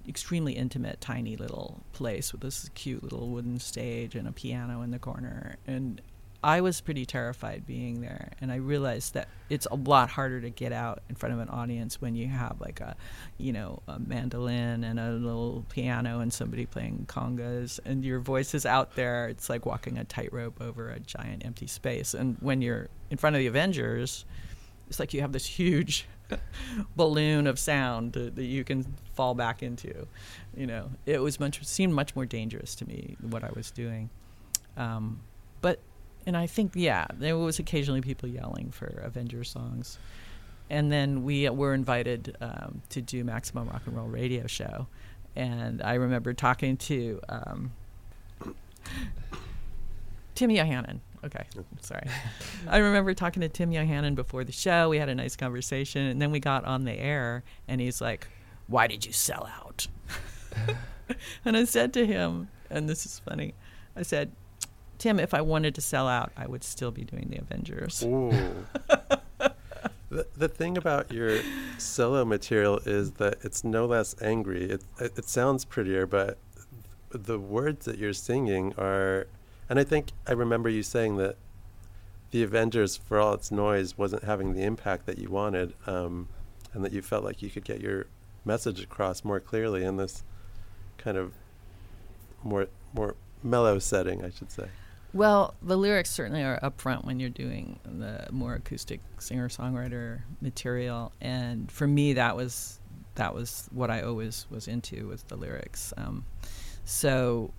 [0.08, 4.92] extremely intimate, tiny little place with this cute little wooden stage and a piano in
[4.92, 5.58] the corner.
[5.68, 6.02] And
[6.44, 10.50] I was pretty terrified being there, and I realized that it's a lot harder to
[10.50, 12.96] get out in front of an audience when you have like a,
[13.38, 18.56] you know, a mandolin and a little piano and somebody playing congas, and your voice
[18.56, 19.28] is out there.
[19.28, 22.16] It's like walking a tightrope over a giant empty space.
[22.16, 24.26] And when you're in front of the Avengers,
[24.88, 26.08] it's like you have this huge
[26.96, 30.08] balloon of sound that, that you can fall back into.
[30.58, 34.10] You know, it was much seemed much more dangerous to me what I was doing.
[34.76, 35.22] Um,
[35.62, 35.80] but
[36.26, 39.98] and I think yeah, there was occasionally people yelling for Avengers songs,
[40.70, 44.88] and then we were invited um, to do Maximum Rock and Roll Radio Show,
[45.36, 47.72] and I remember talking to um,
[50.36, 51.00] Tim Yohannan.
[51.24, 51.46] Okay,
[51.82, 52.08] sorry.
[52.68, 54.90] I remember talking to Tim Yohannan before the show.
[54.90, 58.28] We had a nice conversation, and then we got on the air, and he's like,
[58.68, 59.88] "Why did you sell out?"
[61.46, 63.54] and I said to him, and this is funny.
[63.96, 64.32] I said,
[65.02, 68.04] Tim, if I wanted to sell out, I would still be doing the Avengers.
[68.04, 68.30] Ooh.
[70.12, 71.40] the, the thing about your
[71.80, 74.70] solo material is that it's no less angry.
[74.70, 76.38] It, it, it sounds prettier, but
[77.10, 79.26] the words that you're singing are.
[79.68, 81.36] And I think I remember you saying that
[82.30, 86.30] the Avengers, for all its noise, wasn't having the impact that you wanted, um,
[86.74, 88.06] and that you felt like you could get your
[88.46, 90.24] message across more clearly in this
[91.00, 91.34] kind of
[92.44, 94.68] more more mellow setting, I should say.
[95.14, 101.70] Well, the lyrics certainly are upfront when you're doing the more acoustic singer-songwriter material, and
[101.72, 102.80] for me, that was
[103.16, 105.94] that was what I always was into was the lyrics.
[105.98, 106.26] Um,
[106.86, 107.54] so,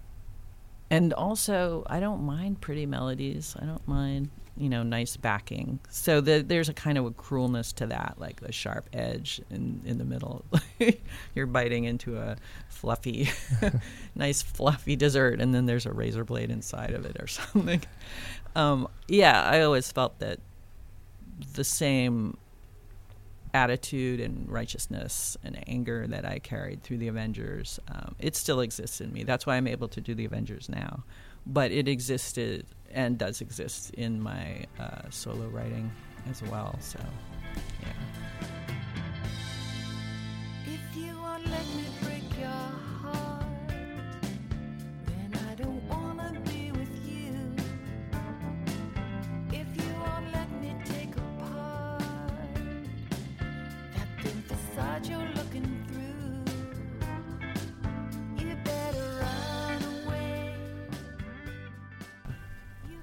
[0.91, 3.55] and also, I don't mind pretty melodies.
[3.61, 5.81] I don't mind you know nice backing.
[5.91, 9.81] So the, there's a kind of a cruelness to that, like the sharp edge in
[9.85, 10.45] in the middle.
[11.35, 12.37] you're biting into a
[12.69, 13.31] fluffy,
[14.15, 17.83] nice fluffy dessert, and then there's a razor blade inside of it or something.
[18.55, 20.39] Um, yeah, I always felt that
[21.55, 22.37] the same
[23.55, 29.01] attitude and righteousness and anger that I carried through the Avengers, um, it still exists
[29.01, 29.25] in me.
[29.25, 31.05] That's why I'm able to do the Avengers now.
[31.47, 35.91] But it existed and does exist in my uh, solo writing
[36.31, 36.77] as well.
[36.81, 36.99] So,
[37.83, 37.93] yeah.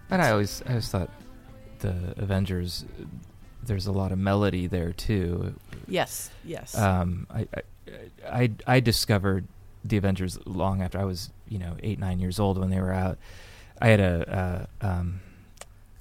[0.10, 1.10] And I always, I always thought
[1.80, 2.86] the Avengers,
[3.64, 5.56] there's a lot of melody there too.
[5.88, 6.78] Yes, yes.
[6.78, 7.62] Um, I, I,
[8.28, 9.48] I, I discovered
[9.84, 12.94] the Avengers long after I was, you know, eight, nine years old when they were
[12.94, 13.18] out.
[13.82, 15.22] I had a, a um,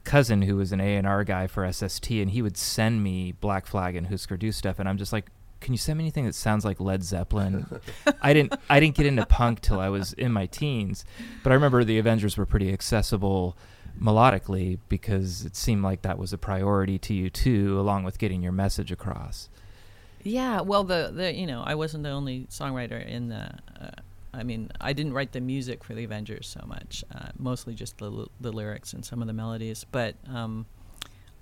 [0.04, 3.32] cousin who was an A and R guy for SST, and he would send me
[3.32, 5.26] Black Flag and Husker Du stuff, and I'm just like,
[5.60, 7.66] can you send me anything that sounds like Led Zeppelin?
[8.22, 11.04] I didn't, I didn't get into punk till I was in my teens,
[11.42, 13.56] but I remember the Avengers were pretty accessible
[14.00, 18.42] melodically because it seemed like that was a priority to you too, along with getting
[18.42, 19.48] your message across.
[20.22, 23.50] Yeah, well, the, the you know I wasn't the only songwriter in the.
[23.80, 23.90] Uh,
[24.34, 27.98] I mean, I didn't write the music for the Avengers so much, uh, mostly just
[27.98, 29.84] the the lyrics and some of the melodies.
[29.90, 30.66] But um,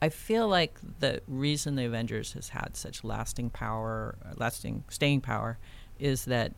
[0.01, 5.59] I feel like the reason the Avengers has had such lasting power, lasting staying power,
[5.99, 6.53] is that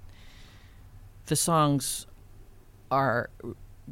[1.26, 2.06] the songs
[2.90, 3.30] are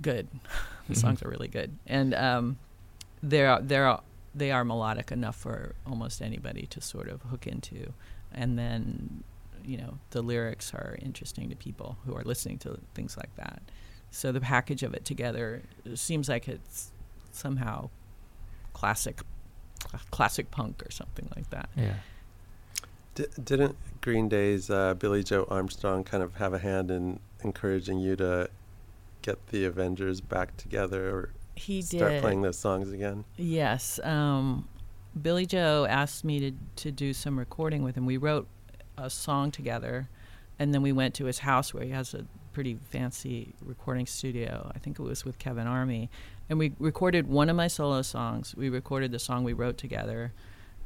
[0.01, 0.29] good.
[0.89, 1.01] the Mhm.
[1.01, 2.59] songs are really good, and um,
[3.23, 3.99] they're they're
[4.35, 7.93] they are melodic enough for almost anybody to sort of hook into,
[8.33, 9.23] and then
[9.65, 13.63] you know the lyrics are interesting to people who are listening to things like that.
[14.11, 15.63] So the package of it together
[15.95, 16.93] seems like it's
[17.33, 17.91] somehow
[18.73, 19.21] classic,
[20.11, 21.69] classic punk or something like that.
[21.77, 21.95] Yeah.
[23.15, 27.99] D- didn't Green Day's uh, Billie Joe Armstrong kind of have a hand in encouraging
[27.99, 28.49] you to
[29.27, 32.23] get the Avengers back together or He start did.
[32.23, 33.25] playing those songs again?
[33.37, 33.99] Yes.
[34.05, 34.69] Um,
[35.21, 38.07] Billie Joe asked me to, to do some recording with him.
[38.07, 38.47] We wrote
[38.97, 40.09] a song together,
[40.59, 44.71] and then we went to his house where he has a pretty fancy recording studio.
[44.75, 46.09] I think it was with Kevin Army.
[46.49, 48.55] And we recorded one of my solo songs.
[48.57, 50.33] We recorded the song we wrote together,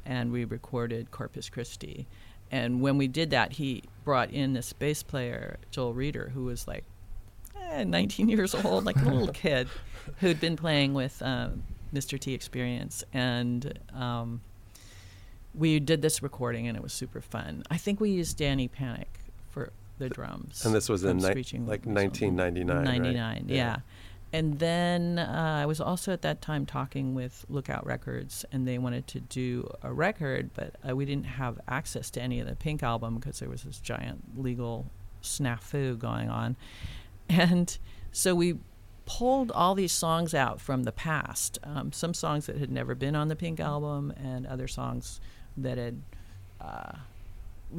[0.06, 2.06] and we recorded Corpus Christi.
[2.50, 6.66] And when we did that, he brought in this bass player, Joel Reader, who was
[6.66, 6.84] like
[7.70, 9.68] eh, 19 years old, like a little kid,
[10.18, 11.62] who'd been playing with um,
[11.94, 12.18] Mr.
[12.18, 13.04] T Experience.
[13.12, 14.40] And um,
[15.54, 17.62] we did this recording, and it was super fun.
[17.70, 19.08] I think we used Danny Panic
[19.48, 20.64] for the drums.
[20.64, 21.60] And this was in ni- like Weasel.
[21.60, 22.84] 1999, right?
[22.84, 23.54] 99, Yeah.
[23.56, 23.76] yeah.
[24.32, 28.78] And then uh, I was also at that time talking with Lookout Records, and they
[28.78, 32.54] wanted to do a record, but uh, we didn't have access to any of the
[32.54, 34.86] Pink album because there was this giant legal
[35.20, 36.54] snafu going on.
[37.38, 37.78] And
[38.10, 38.58] so we
[39.06, 43.14] pulled all these songs out from the past, um, some songs that had never been
[43.14, 45.20] on the Pink album, and other songs
[45.56, 46.02] that had
[46.60, 46.92] uh,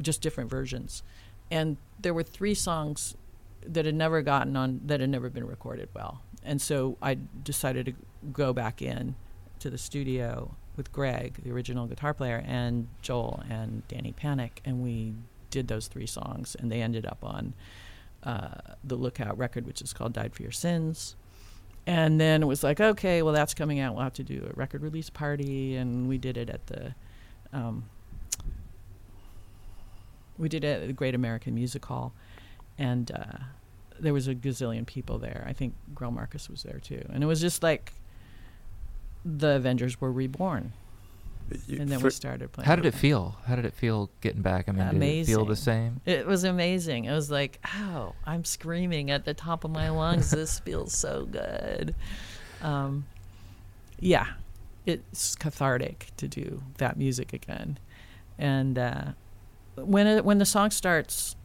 [0.00, 1.02] just different versions.
[1.50, 3.14] And there were three songs
[3.66, 6.22] that had never gotten on that had never been recorded well.
[6.44, 7.94] And so I decided to
[8.32, 9.14] go back in
[9.60, 14.82] to the studio with Greg, the original guitar player, and Joel and Danny Panic, and
[14.82, 15.14] we
[15.50, 17.52] did those three songs, and they ended up on
[18.22, 21.16] uh, the Lookout record, which is called "Died for Your Sins."
[21.86, 23.94] And then it was like, okay, well that's coming out.
[23.94, 26.94] We'll have to do a record release party, and we did it at the.
[27.52, 27.84] Um,
[30.38, 32.12] we did it at the Great American Music Hall,
[32.78, 33.38] and uh,
[34.00, 35.44] there was a gazillion people there.
[35.46, 37.92] I think Greil Marcus was there too, and it was just like
[39.24, 40.72] the Avengers were reborn,
[41.68, 42.66] and then for- we started playing.
[42.66, 43.36] How did it feel?
[43.46, 44.68] How did it feel getting back?
[44.68, 46.00] I mean, did it feel the same?
[46.06, 47.04] It was amazing.
[47.04, 50.30] It was like, oh, I'm screaming at the top of my lungs.
[50.32, 51.94] this feels so good.
[52.62, 53.06] Um,
[53.98, 54.26] yeah,
[54.86, 57.78] it's cathartic to do that music again.
[58.38, 59.04] And uh,
[59.76, 61.36] when it, when the song starts,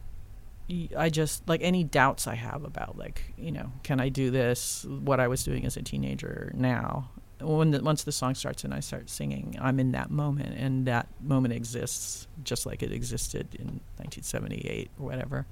[0.98, 4.86] I just like any doubts I have about like you know can I do this?
[4.86, 7.10] What I was doing as a teenager now.
[7.40, 10.88] When the, once the song starts and I start singing, I'm in that moment, and
[10.88, 15.46] that moment exists just like it existed in 1978 or whatever,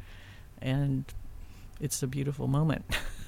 [0.62, 1.06] and
[1.80, 2.86] it's a beautiful moment.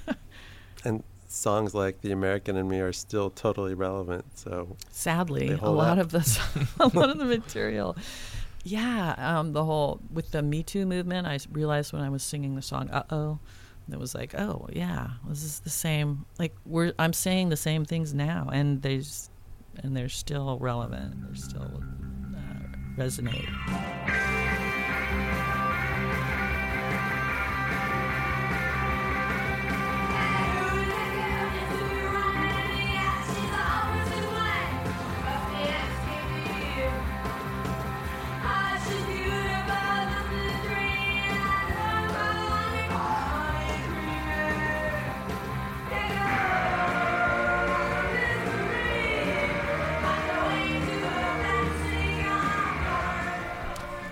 [0.83, 4.25] and songs like "The American in Me" are still totally relevant.
[4.35, 6.05] So Sadly, a lot up.
[6.05, 7.95] of the a lot of the material,
[8.63, 12.55] yeah, um, the whole with the Me Too movement, I realized when I was singing
[12.55, 13.39] the song "Uh Oh,"
[13.91, 16.25] it was like, oh yeah, this is the same.
[16.39, 19.29] Like we're I'm saying the same things now, and there's
[19.83, 21.15] and they're still relevant.
[21.23, 21.83] They're still
[22.35, 24.26] uh, resonate.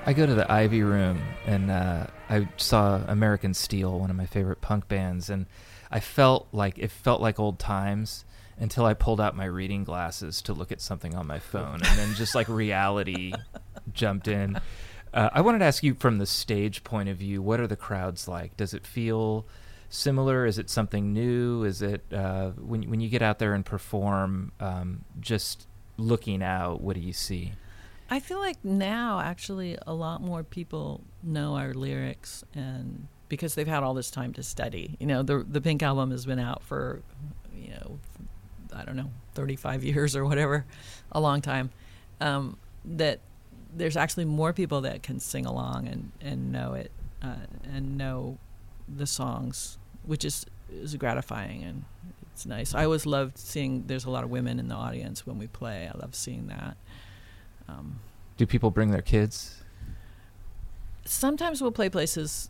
[0.05, 4.27] I go to the Ivy Room and uh, I saw American Steel, one of my
[4.27, 5.47] favorite punk bands, and
[5.89, 8.25] I felt like it felt like old times.
[8.57, 11.99] until I pulled out my reading glasses to look at something on my phone, and
[11.99, 13.33] then just like reality
[13.93, 14.57] jumped in.
[15.13, 17.75] Uh, I wanted to ask you from the stage point of view, what are the
[17.75, 18.55] crowds like?
[18.57, 19.45] Does it feel
[19.89, 20.45] similar?
[20.45, 21.63] Is it something new?
[21.63, 26.81] Is it uh, when when you get out there and perform, um, just looking out,
[26.81, 27.53] what do you see?
[28.09, 33.67] I feel like now actually a lot more people know our lyrics and because they've
[33.67, 34.95] had all this time to study.
[34.99, 37.01] You know, the the Pink album has been out for
[37.53, 37.99] you know
[38.75, 40.65] I don't know, 35 years or whatever,
[41.11, 41.71] a long time.
[42.21, 43.19] Um, that
[43.73, 46.91] there's actually more people that can sing along and and know it
[47.21, 48.37] uh, and know
[48.87, 51.85] the songs, which is is gratifying and
[52.33, 52.75] it's nice.
[52.75, 55.89] I always loved seeing there's a lot of women in the audience when we play.
[55.93, 56.77] I love seeing that.
[57.67, 57.99] Um,
[58.37, 59.61] Do people bring their kids?
[61.07, 62.49] sometimes we'll play places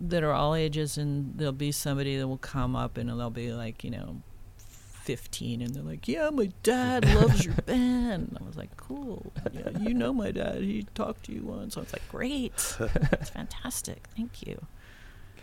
[0.00, 3.52] that are all ages and there'll be somebody that will come up and they'll be
[3.52, 4.22] like you know
[4.56, 8.28] 15 and they're like yeah my dad loves your band.
[8.30, 9.30] And i was like cool.
[9.52, 10.62] Yeah you know my dad.
[10.62, 11.76] He talked to you once.
[11.76, 12.52] I was like great.
[13.12, 14.06] It's fantastic.
[14.16, 14.64] Thank you.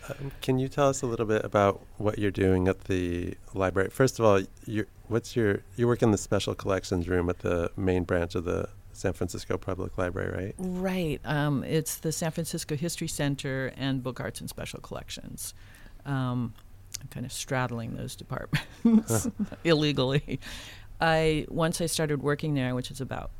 [0.08, 3.90] Um, can you tell us a little bit about what you're doing at the library?
[3.90, 7.70] First of all, you what's your you work in the special collections room at the
[7.76, 8.68] main branch of the
[9.00, 10.54] San Francisco Public Library, right?
[10.58, 11.20] Right.
[11.24, 15.54] Um, it's the San Francisco History Center and Book Arts and Special Collections.
[16.04, 16.52] Um,
[17.00, 19.26] I'm kind of straddling those departments
[19.64, 20.38] illegally.
[21.00, 23.30] I once I started working there, which is about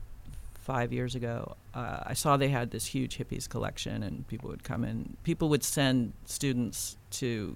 [0.55, 4.65] five years ago, uh, I saw they had this huge hippies collection, and people would
[4.65, 5.19] come in.
[5.25, 7.55] People would send students to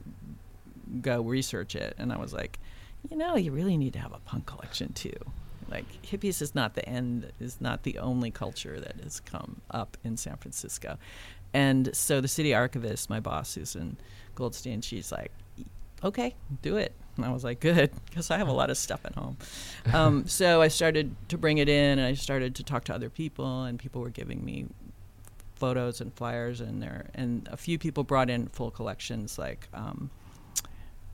[1.00, 2.58] go research it, and I was like,
[3.08, 5.16] you know, you really need to have a punk collection too.
[5.70, 9.96] Like hippies is not the end, is not the only culture that has come up
[10.04, 10.98] in San Francisco,
[11.54, 13.96] and so the city archivist, my boss Susan
[14.34, 15.30] Goldstein, she's like,
[16.02, 16.92] okay, do it.
[17.16, 19.38] And I was like, good, because I have a lot of stuff at home.
[19.92, 23.08] Um, so I started to bring it in, and I started to talk to other
[23.08, 24.66] people, and people were giving me
[25.54, 30.10] photos and flyers, and there, and a few people brought in full collections, like um,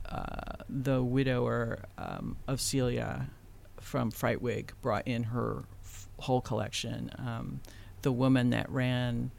[0.09, 3.29] uh, the widower um, of Celia
[3.81, 7.11] from Frightwig brought in her f- whole collection.
[7.17, 7.61] Um,
[8.01, 9.31] the woman that ran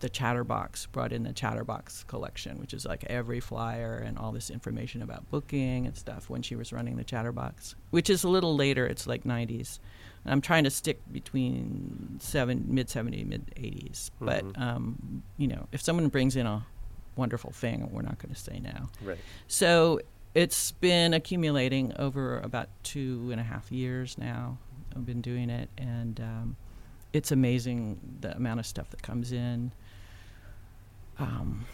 [0.00, 4.50] the Chatterbox brought in the Chatterbox collection, which is like every flyer and all this
[4.50, 8.54] information about booking and stuff when she was running the Chatterbox, which is a little
[8.54, 8.86] later.
[8.86, 9.78] It's like 90s.
[10.26, 14.10] I'm trying to stick between seven, mid 70s, mid 80s.
[14.20, 14.60] But, Mhm.
[14.60, 16.66] um, you know, if someone brings in a
[17.16, 18.88] wonderful thing, we're not going to say no.
[19.02, 19.18] Right.
[19.48, 20.00] So
[20.36, 24.58] it's been accumulating over about two and a half years now.
[24.94, 26.56] I've been doing it, and um,
[27.14, 29.72] it's amazing the amount of stuff that comes in.
[31.18, 31.64] Um,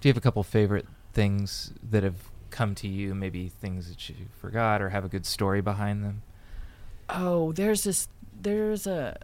[0.00, 2.16] Do you have a couple favorite things that have
[2.48, 3.14] come to you?
[3.14, 6.22] Maybe things that you forgot or have a good story behind them?
[7.10, 8.08] oh, there's this.
[8.40, 9.18] There's a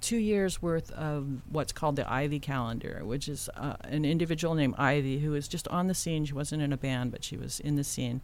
[0.00, 4.74] two years worth of what's called the Ivy calendar, which is uh, an individual named
[4.78, 6.24] Ivy who was just on the scene.
[6.24, 8.20] She wasn't in a band, but she was in the scene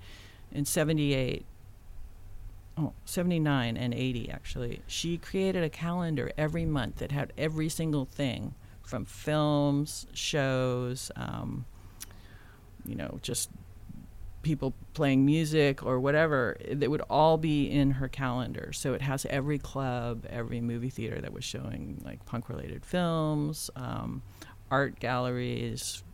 [0.53, 1.45] in '78.
[2.77, 4.83] Oh, 79 and 80 actually.
[4.89, 11.67] She created a calendar every month that had every single thing from films, shows, um,
[12.85, 13.49] you know, just
[14.45, 16.57] people playing music or whatever.
[16.71, 18.73] That would all be in her calendar.
[18.73, 23.71] So it has every club, every movie theater that was showing like punk related films,
[23.75, 24.23] um,
[24.71, 26.05] art galleries,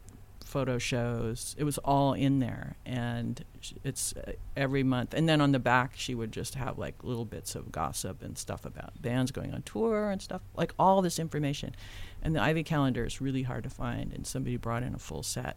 [0.51, 1.55] photo shows.
[1.59, 3.43] It was all in there, and
[3.85, 5.15] it's uh, every month.
[5.15, 8.37] And then on the back, she would just have like little bits of gossip and
[8.37, 11.75] stuff about bands going on tour and stuff, like all this information.
[12.23, 15.23] And the Ivy calendar is really hard to find, and somebody brought in a full
[15.23, 15.57] set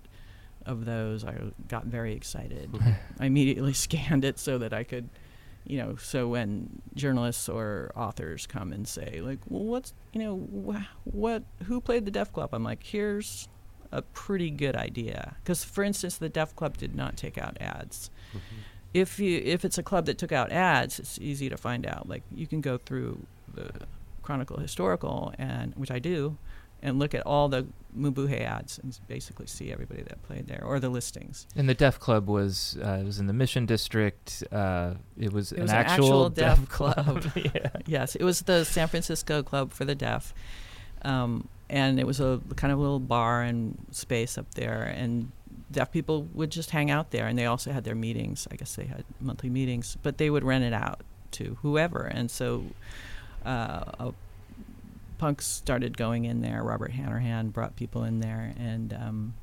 [0.66, 1.24] of those.
[1.24, 1.36] I
[1.68, 2.72] got very excited.
[2.72, 2.92] Mm-hmm.
[3.20, 5.10] I immediately scanned it so that I could.
[5.66, 10.36] You know, so when journalists or authors come and say, like, well, what's, you know,
[10.36, 12.50] wh- what, who played the Deaf Club?
[12.52, 13.48] I'm like, here's
[13.94, 18.10] a pretty good idea because for instance the deaf club did not take out ads
[18.30, 18.56] mm-hmm.
[18.94, 22.10] if you if it's a club that took out ads it's easy to find out
[22.10, 23.70] like you can go through the
[24.24, 26.36] chronicle historical and which i do
[26.84, 27.66] and look at all the
[27.98, 32.00] mabuhay ads and basically see everybody that played there or the listings And the Deaf
[32.00, 34.44] Club was uh, it was in the Mission District.
[34.52, 37.26] Uh, it was, It an, was an actual, actual deaf, deaf club.
[37.36, 37.70] yeah.
[37.88, 40.34] yes it was the san francisco club for the deaf
[41.04, 45.32] um, and it was a kind of little bar and space up there and
[45.72, 48.76] deaf people would just hang out there and they also had their meetings i guess
[48.76, 52.64] they had monthly meetings but they would rent it out to whoever and so
[53.46, 54.14] uh, a
[55.24, 59.34] punks started going in there robert hanrahan brought people in there and um,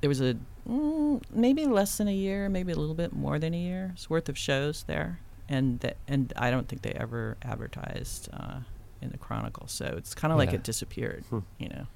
[0.00, 0.36] there was a
[0.68, 4.28] mm, maybe less than a year maybe a little bit more than a year's worth
[4.28, 5.18] of shows there
[5.48, 8.60] and that and I don't think they ever advertised uh,
[9.00, 9.68] in the Chronicle.
[9.68, 11.24] So it's kind of like it disappeared.
[11.30, 11.40] Hmm.
[11.58, 11.86] You know.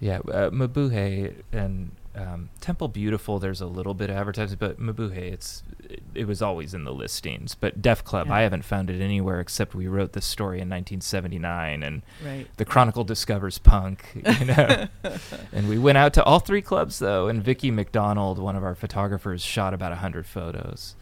[0.00, 3.38] Yeah, uh, Mabuhay and um, Temple Beautiful.
[3.38, 6.92] There's a little bit of advertising, but Mabuhay, it's it, it was always in the
[6.92, 7.54] listings.
[7.54, 8.34] But Deaf Club, Yeah.
[8.34, 12.46] I haven't found it anywhere except we wrote this story in 1979, and Right.
[12.56, 14.04] the Chronicle discovers punk,
[14.40, 14.88] you know.
[15.52, 18.74] and we went out to all three clubs though, and Vicky McDonald, one of our
[18.74, 20.96] photographers, shot about hundred photos.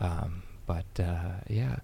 [0.00, 1.76] Um, but uh, yeah,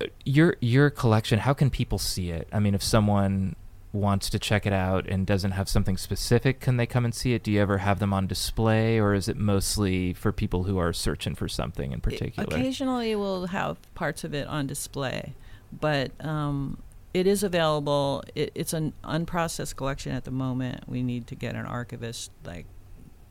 [0.00, 1.38] Uh, your your collection.
[1.40, 2.48] How can people see it?
[2.52, 3.54] I mean, if someone
[3.92, 7.34] wants to check it out and doesn't have something specific, can they come and see
[7.34, 7.42] it?
[7.42, 10.92] Do you ever have them on display, or is it mostly for people who are
[10.92, 12.56] searching for something in particular?
[12.56, 15.34] Occasionally, we'll have parts of it on display,
[15.72, 16.78] but um,
[17.12, 18.22] it is available.
[18.34, 20.88] It, it's an unprocessed collection at the moment.
[20.88, 22.66] We need to get an archivist like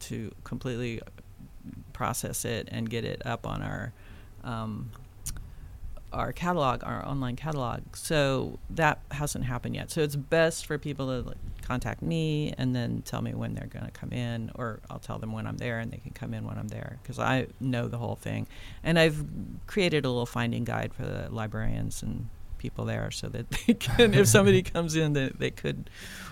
[0.02, 1.02] to completely
[1.94, 3.94] process it and get it up on our
[4.44, 4.92] um,
[6.12, 7.82] our catalog, our online catalog.
[7.96, 9.92] So that hasn't happened yet.
[9.92, 13.68] So it's best for people to like, contact me and then tell me when they're
[13.68, 16.34] going to come in, or I'll tell them when I'm there and they can come
[16.34, 18.48] in when I'm there because I know the whole thing.
[18.84, 19.24] And I've
[19.68, 24.14] created a little finding guide for the librarians and people there so that they can,
[24.14, 25.90] if somebody comes in, they, they could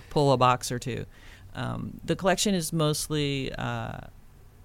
[0.09, 1.05] pull a box or two.
[1.53, 3.99] Um, the collection is mostly uh,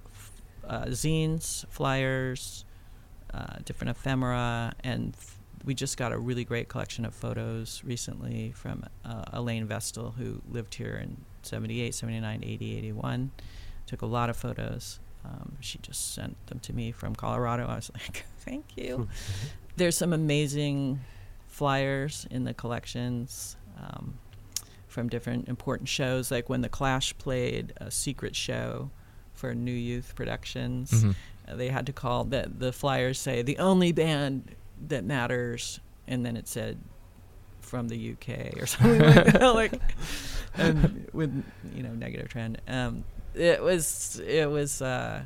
[0.07, 0.33] f-
[0.67, 2.65] uh, zines, flyers,
[3.35, 8.53] uh, different ephemera, and f- we just got a really great collection of photos recently
[8.53, 13.31] from uh, Elaine Vestal, who lived here in 78, 79, 80, 81.
[13.87, 14.99] Took a lot of photos.
[15.25, 17.67] Um, she just sent them to me from Colorado.
[17.69, 19.09] I was like, thank you.
[19.77, 21.01] There's some amazing
[21.47, 24.15] flyers in the collections um,
[24.89, 28.91] from different important shows, like when The Clash played a secret show
[29.33, 30.91] for New Youth Productions.
[30.91, 31.15] Mhm.
[31.49, 34.55] Uh, they had to call that the flyers say the only band
[34.89, 36.79] that matters, and then it said
[37.61, 39.73] from the UK or something like that, like
[41.13, 42.61] with you know negative trend.
[42.69, 44.83] Um, it was it was.
[44.83, 45.23] Uh,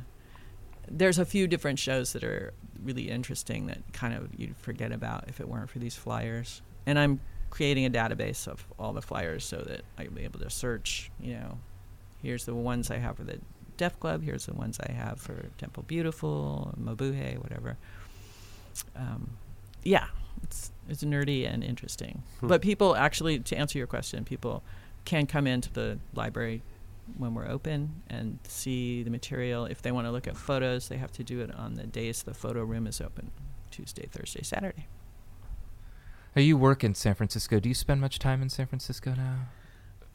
[0.89, 5.25] there's a few different shows that are really interesting that kind of you'd forget about
[5.27, 6.61] if it weren't for these flyers.
[6.85, 10.49] And I'm creating a database of all the flyers so that I'll be able to
[10.49, 11.11] search.
[11.19, 11.59] You know,
[12.21, 13.23] here's the ones I have for
[13.77, 14.23] Deaf Club.
[14.23, 17.77] Here's the ones I have for Temple Beautiful, Mabuhay, whatever.
[18.95, 19.37] Um,
[19.83, 20.07] yeah,
[20.43, 22.23] it's it's nerdy and interesting.
[22.39, 22.47] Hmm.
[22.47, 24.63] But people actually, to answer your question, people
[25.05, 26.61] can come into the library
[27.17, 29.65] when we're open and see the material.
[29.65, 32.23] If they want to look at photos, they have to do it on the days
[32.23, 33.31] the photo room is open
[33.71, 34.87] Tuesday, Thursday, Saturday.
[36.35, 37.59] Now, you work in San Francisco.
[37.59, 39.47] Do you spend much time in San Francisco now?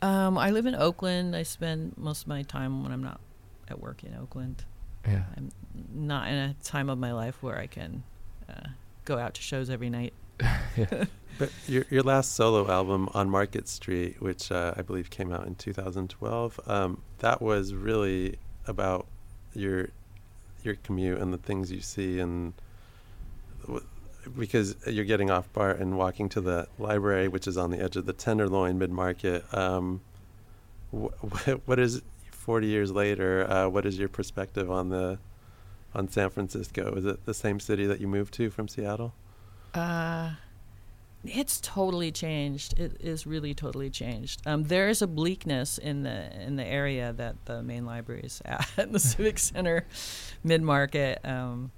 [0.07, 1.35] Um, I live in Oakland.
[1.35, 3.21] I spend most of my time when I'm not
[3.69, 4.65] at work in Oakland.
[5.07, 5.23] Yeah.
[5.37, 5.51] I'm
[5.93, 8.03] not in a time of my life where I can
[8.49, 8.69] uh,
[9.05, 10.13] go out to shows every night.
[11.39, 15.47] But your your last solo album on Market Street, which uh, I believe came out
[15.47, 18.37] in 2012, um, that was really
[18.67, 19.07] about
[19.55, 19.89] your
[20.63, 22.53] your commute and the things you see, and
[23.63, 23.85] w-
[24.39, 27.97] because you're getting off BART and walking to the library, which is on the edge
[27.97, 29.43] of the Tenderloin Mid Market.
[29.55, 30.03] Um,
[30.93, 31.07] wh-
[31.65, 32.03] what is
[32.43, 33.49] 40 years later?
[33.49, 35.19] Uh, what is your perspective on the
[35.95, 36.93] on San Francisco?
[36.97, 39.15] Is it the same city that you moved to from Seattle?
[39.73, 40.33] Uh,
[41.25, 42.79] it's totally changed.
[42.81, 44.43] It is really totally changed.
[44.45, 48.43] Um, there is a bleakness in the in the area that the main library is
[48.45, 49.87] at, the Civic Center,
[50.43, 51.71] Mid Market, um,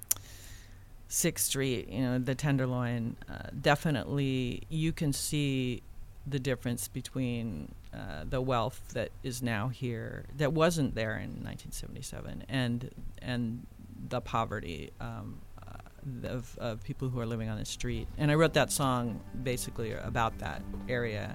[1.08, 1.88] Sixth Street.
[1.88, 3.16] You know, the Tenderloin.
[3.28, 5.82] Uh, definitely, you can see
[6.26, 12.44] the difference between uh, the wealth that is now here that wasn't there in 1977
[12.48, 13.66] and and
[14.08, 18.06] the poverty um, uh, of, of people who are living on the street.
[18.18, 21.34] And I wrote that song basically about that area.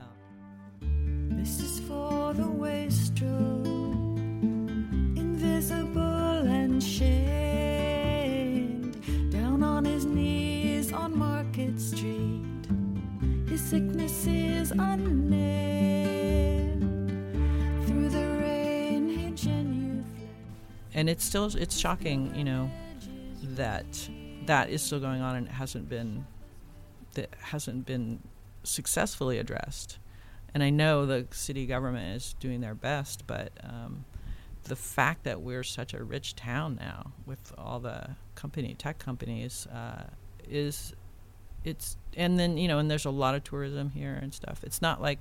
[0.00, 3.66] Um, This is for the wastrel,
[5.16, 7.70] invisible and shamed,
[9.30, 12.47] down on his knees on Market Street.
[13.58, 15.30] Sickness is unnamed.
[17.86, 20.04] Through the rain, genuflects.
[20.94, 22.70] and it's still it's shocking, you know,
[23.42, 24.08] that
[24.46, 26.24] that is still going on and it hasn't been
[27.14, 28.20] that hasn't been
[28.62, 29.98] successfully addressed.
[30.54, 34.04] And I know the city government is doing their best, but um,
[34.64, 39.66] the fact that we're such a rich town now with all the company tech companies
[39.66, 40.04] uh,
[40.48, 40.94] is
[41.68, 44.64] it's and then you know and there's a lot of tourism here and stuff.
[44.64, 45.20] It's not like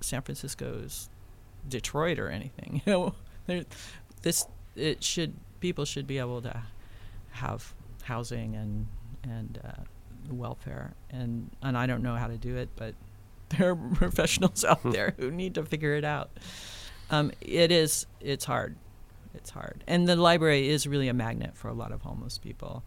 [0.00, 1.08] San Francisco's
[1.68, 2.82] Detroit or anything.
[2.86, 3.14] You know,
[3.46, 3.64] there,
[4.22, 6.62] this it should people should be able to
[7.30, 7.72] have
[8.02, 8.86] housing and
[9.22, 9.82] and uh,
[10.30, 10.94] welfare.
[11.10, 12.94] And and I don't know how to do it, but
[13.50, 16.30] there are professionals out there who need to figure it out.
[17.10, 18.76] Um, it is it's hard,
[19.34, 22.82] it's hard, and the library is really a magnet for a lot of homeless people,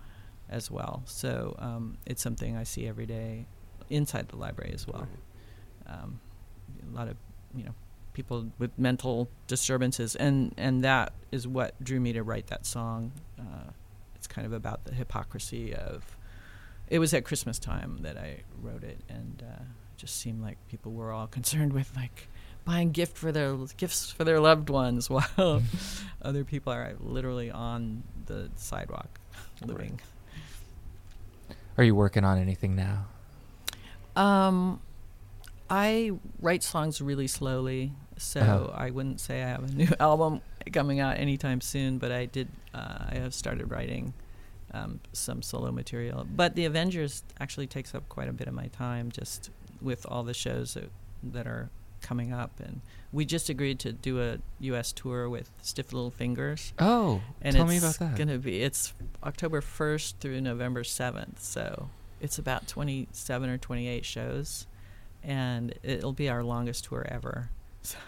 [0.49, 1.03] as well.
[1.05, 3.45] So um, it's something I see every day
[3.89, 5.07] inside the library as well.
[5.87, 6.19] Um,
[6.91, 7.17] a lot of
[7.55, 7.73] you know
[8.13, 13.11] people with mental disturbances, and and that is what drew me to write that song.
[13.39, 13.71] Uh,
[14.15, 16.17] it's kind of about the hypocrisy of.
[16.89, 20.57] It was at Christmas time that I wrote it, and uh, it just seemed like
[20.69, 22.29] people were all concerned with like
[22.63, 25.61] buying gift for their gifts for their loved ones, while
[26.21, 29.19] other people are literally on the sidewalk
[29.65, 29.99] living.
[31.77, 33.05] Are you working on anything now?
[34.15, 34.79] Um,
[35.69, 36.11] I
[36.41, 38.71] write songs really slowly, so Uh-huh.
[38.73, 40.41] I wouldn't say I have a new album
[40.73, 41.97] coming out anytime soon.
[41.99, 42.47] But I did.
[42.73, 44.13] Uh, I have started writing
[44.73, 46.25] um, some solo material.
[46.35, 49.49] But the Avengers actually takes up quite a bit of my time, just
[49.81, 50.89] with all the shows that,
[51.23, 51.69] that are
[52.01, 52.59] coming up.
[52.59, 52.81] And
[53.11, 54.91] we just agreed to do a U.S.
[54.91, 56.73] tour with Stiff Little Fingers.
[56.79, 58.17] Oh, And tell it's me about that.
[58.17, 58.93] gonna be it's
[59.23, 61.89] October first through November seventh, so
[62.21, 64.67] it's about twenty seven or twenty eight shows,
[65.23, 67.49] and it'll be our longest tour ever.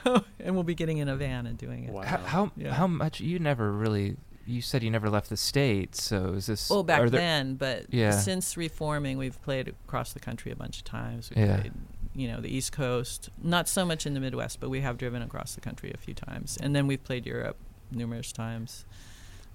[0.04, 1.92] So and we'll be getting in a van and doing it.
[1.92, 2.02] Wow.
[2.02, 2.74] How how, Yeah.
[2.74, 6.70] how much you never really you said you never left the state, so is this
[6.70, 8.12] Well, back are there- then, but Yeah.
[8.12, 11.30] since reforming, we've played across the country a bunch of times.
[11.34, 11.60] We Yeah.
[11.62, 11.74] played,
[12.20, 15.22] you know, the East Coast, not so much in the Midwest, but we have driven
[15.22, 17.56] across the country a few times, and then we've played Europe
[17.92, 18.86] numerous times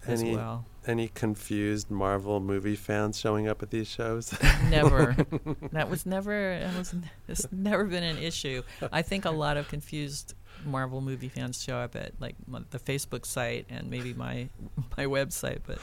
[0.07, 0.65] as Any well.
[0.87, 4.35] any confused Marvel movie fans showing up at these shows?
[4.71, 5.15] Never.
[5.73, 6.59] that was never.
[6.59, 6.95] That was.
[7.29, 8.63] It's never been an issue.
[8.93, 10.35] I think a lot of confused
[10.65, 14.49] Marvel movie fans show up at like m- the Facebook site and maybe my
[14.97, 15.79] my website, but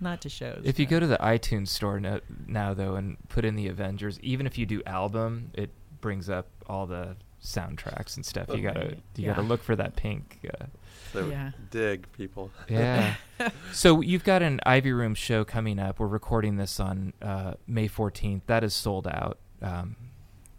[0.00, 0.62] not to shows.
[0.64, 0.90] If you no.
[0.90, 4.58] go to the iTunes store no, now though and put in the Avengers, even if
[4.58, 5.70] you do album, it
[6.00, 8.48] brings up all the soundtracks and stuff.
[8.50, 9.02] You gotta Right.
[9.16, 10.40] you gotta look for that pink.
[10.60, 10.66] Uh,
[11.12, 11.52] so Yeah.
[11.70, 12.50] dig people.
[12.68, 13.14] yeah.
[13.72, 15.98] so you've got an Ivy Room show coming up.
[15.98, 18.42] We're recording this on uh, May 14th.
[18.46, 19.38] That is sold out.
[19.62, 19.96] Um,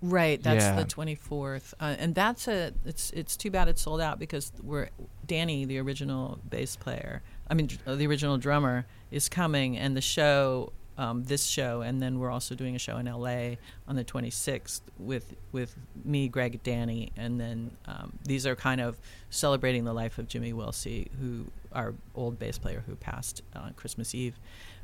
[0.03, 0.77] Right, that's Yeah.
[0.77, 2.73] the twenty fourth, uh, and that's a.
[2.85, 4.89] It's it's too bad it's sold out because we're
[5.27, 7.21] Danny, the original bass player.
[7.47, 11.99] I mean, uh, the original drummer is coming, and the show, um, this show, and
[11.99, 13.57] then we're also doing a show in L.A.
[13.87, 15.75] on the twenty sixth with with
[16.05, 18.99] me, Greg, Danny, and then um, these are kind of
[19.31, 24.13] celebrating the life of Jimmy Wilsey, who our old bass player who passed on Christmas
[24.13, 24.39] Eve,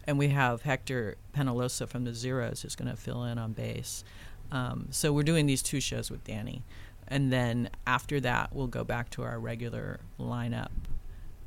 [0.08, 4.04] and we have Hector Penalosa from the Zeros who's going to fill in on bass.
[4.52, 6.64] Um, so we're doing these two shows with Danny,
[7.08, 10.72] and then after that we'll go back to our regular lineup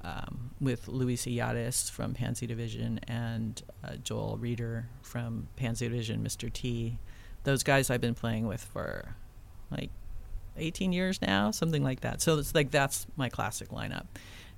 [0.03, 6.53] um, with Luis Illades from Pansy Division and uh, Joel Reader from Pansy Division, Mr.
[6.53, 6.99] T.
[7.45, 9.15] Those guys I've been playing with for
[9.71, 9.91] like
[10.57, 12.21] 18 years now, something like that.
[12.21, 14.07] So it's like that's my classic lineup.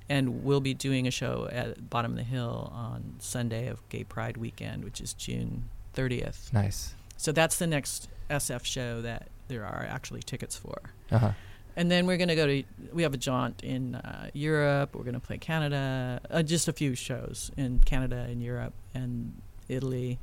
[0.09, 4.05] And we'll be doing a show at Bottom of the Hill on Sunday of Gay
[4.05, 6.53] Pride weekend, which is June 30th.
[6.53, 6.95] nice.
[7.16, 10.80] So that's the next SF show that there are actually tickets for.
[11.11, 11.32] Uh huh.
[11.77, 12.62] And then we're going to go to,
[12.93, 14.95] we have a jaunt in uh, Europe.
[14.95, 19.41] We're going to play Canada, uh, just a few shows in Canada and Europe and
[19.68, 20.18] Italy.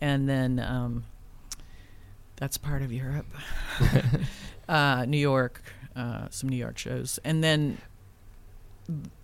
[0.00, 1.04] And then um,
[2.36, 3.26] that's part of Europe.
[4.68, 5.62] uh, New York,
[5.94, 7.20] uh, some New York shows.
[7.24, 7.78] And then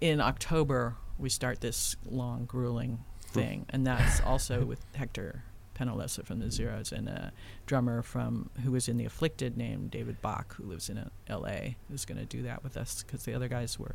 [0.00, 3.66] in October, we start this long, grueling thing.
[3.70, 5.42] And that's also with Hector
[5.74, 7.32] Penalosa from the Zeros and a
[7.66, 12.04] drummer from who was in the Afflicted named David Bach, who lives in L.A., who's
[12.04, 13.94] going to do that with us because the other guys were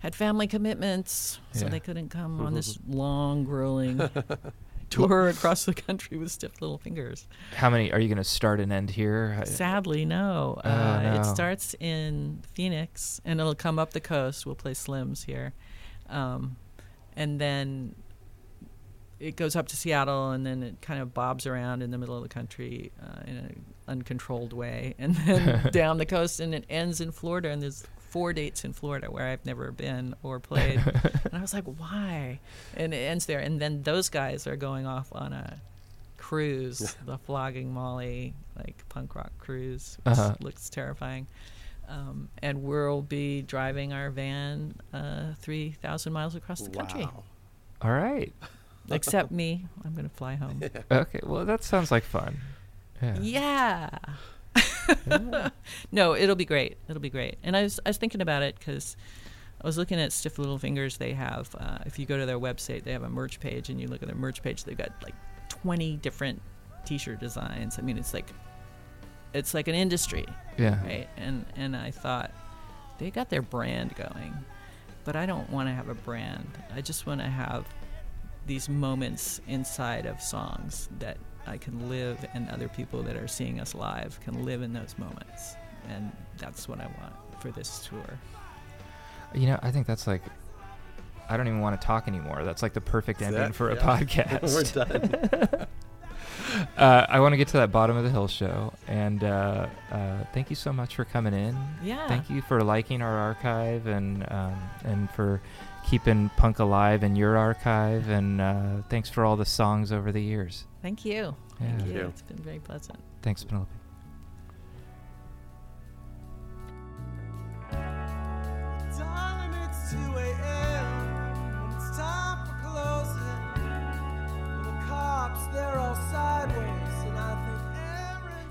[0.00, 1.70] had family commitments, so Yeah.
[1.70, 4.00] they couldn't come on this long, grueling
[4.90, 7.28] tour across the country with stiff little fingers.
[7.54, 9.40] How many are you going to start and end here?
[9.44, 10.58] Sadly, no.
[10.64, 11.20] Oh, Uh, no.
[11.20, 14.46] It starts in Phoenix, and it'll come up the coast.
[14.46, 15.52] We'll play Slims here,
[16.08, 16.56] um,
[17.14, 17.94] and then
[19.20, 22.16] it goes up to Seattle, and then it kind of bobs around in the middle
[22.16, 26.64] of the country uh, in an uncontrolled way, and then down the coast, and it
[26.68, 27.50] ends in Florida.
[27.50, 30.80] And there's four dates in Florida where I've never been or played,
[31.24, 32.40] and I was like, why?
[32.76, 35.60] And it ends there, and then those guys are going off on a
[36.16, 40.34] cruise, the flogging Molly like punk rock cruise, which Uh-huh.
[40.40, 41.26] looks terrifying.
[41.88, 47.00] Um, and we'll be driving our van uh, three thousand miles across the country.
[47.02, 47.24] Wow.
[47.82, 48.32] All right.
[48.90, 50.60] Except me, I'm going to fly home.
[50.90, 51.20] Okay.
[51.22, 52.38] Well, that sounds like fun.
[53.02, 53.18] Yeah.
[53.20, 53.98] Yeah.
[55.92, 56.76] no, it'll be great.
[56.88, 57.36] It'll be great.
[57.42, 58.96] And I was I was thinking about it because
[59.62, 60.96] I was looking at Stiff Little Fingers.
[60.96, 63.80] They have, uh, if you go to their website, they have a merch page, and
[63.80, 64.64] you look at their merch page.
[64.64, 65.14] They've got like
[65.48, 66.40] 20 different
[66.84, 67.78] T-shirt designs.
[67.78, 68.26] I mean, it's like,
[69.34, 70.26] it's like an industry,
[70.58, 70.82] Yeah.
[70.84, 71.08] right?
[71.16, 72.32] And and I thought
[72.98, 74.34] they got their brand going,
[75.04, 76.48] but I don't want to have a brand.
[76.74, 77.64] I just want to have
[78.50, 83.60] these moments inside of songs that I can live, and other people that are seeing
[83.60, 85.54] us live can live in those moments,
[85.88, 88.18] and that's what I want for this tour.
[89.34, 90.22] You know, I think that's like.
[91.28, 92.42] I don't even want to talk anymore.
[92.42, 94.52] That's like the perfect That's ending it, for a podcast.
[94.52, 95.68] We're done.
[96.76, 100.24] uh, I want to get to that bottom of the hill show, and uh, uh,
[100.34, 101.56] thank you so much for coming in.
[101.84, 102.08] Yeah.
[102.08, 105.40] Thank you for liking our archive and um, and for
[105.86, 110.22] keeping punk alive in your archive, and uh, thanks for all the songs over the
[110.22, 110.66] years.
[110.82, 111.12] Thank you.
[111.12, 111.32] Yeah.
[111.58, 111.94] Thank Thank you.
[112.00, 112.06] you.
[112.06, 112.98] It's been very pleasant.
[113.22, 113.70] Thanks, Penelope.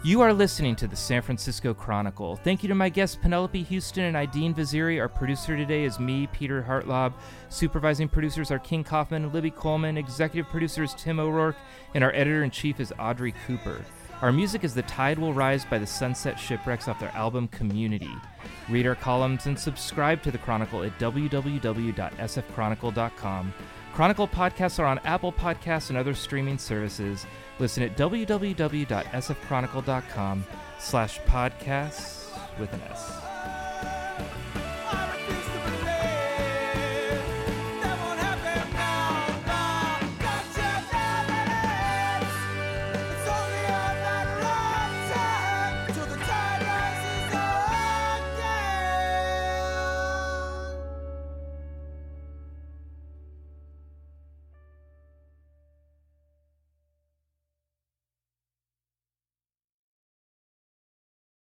[0.02, 2.38] You are listening to the San Francisco Chronicle.
[2.38, 4.98] Thank you to my guests Penelope Houston and Aidin Vaziri.
[4.98, 7.12] Our producer today is me, Peter Hartlaub.
[7.50, 9.98] Supervising producers are King Kaufman and Libby Coleman.
[9.98, 11.58] Executive producer is Tim O'Rourke,
[11.96, 13.84] and our editor in chief is Audrey Cooper.
[14.22, 18.16] Our music is The Tide Will Rise by the Sunset Shipwrecks off their album Community.
[18.70, 23.54] Read our columns and subscribe to the Chronicle at www.sfchronicle.com.
[24.00, 27.26] Chronicle podcasts are on Apple Podcasts and other streaming services.
[27.60, 30.46] Listen at www.sfchronicle.com
[30.80, 33.19] slash podcasts with an S.